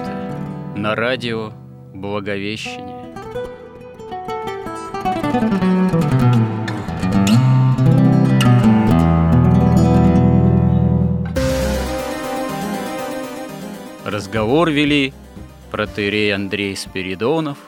на 0.77 0.95
радио 0.95 1.53
Благовещение. 1.95 2.97
Разговор 14.05 14.71
вели 14.71 15.13
протерей 15.71 16.35
Андрей 16.35 16.77
Спиридонов 16.77 17.59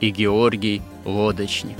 и 0.00 0.10
Георгий 0.10 0.80
Лодочник. 1.04 1.76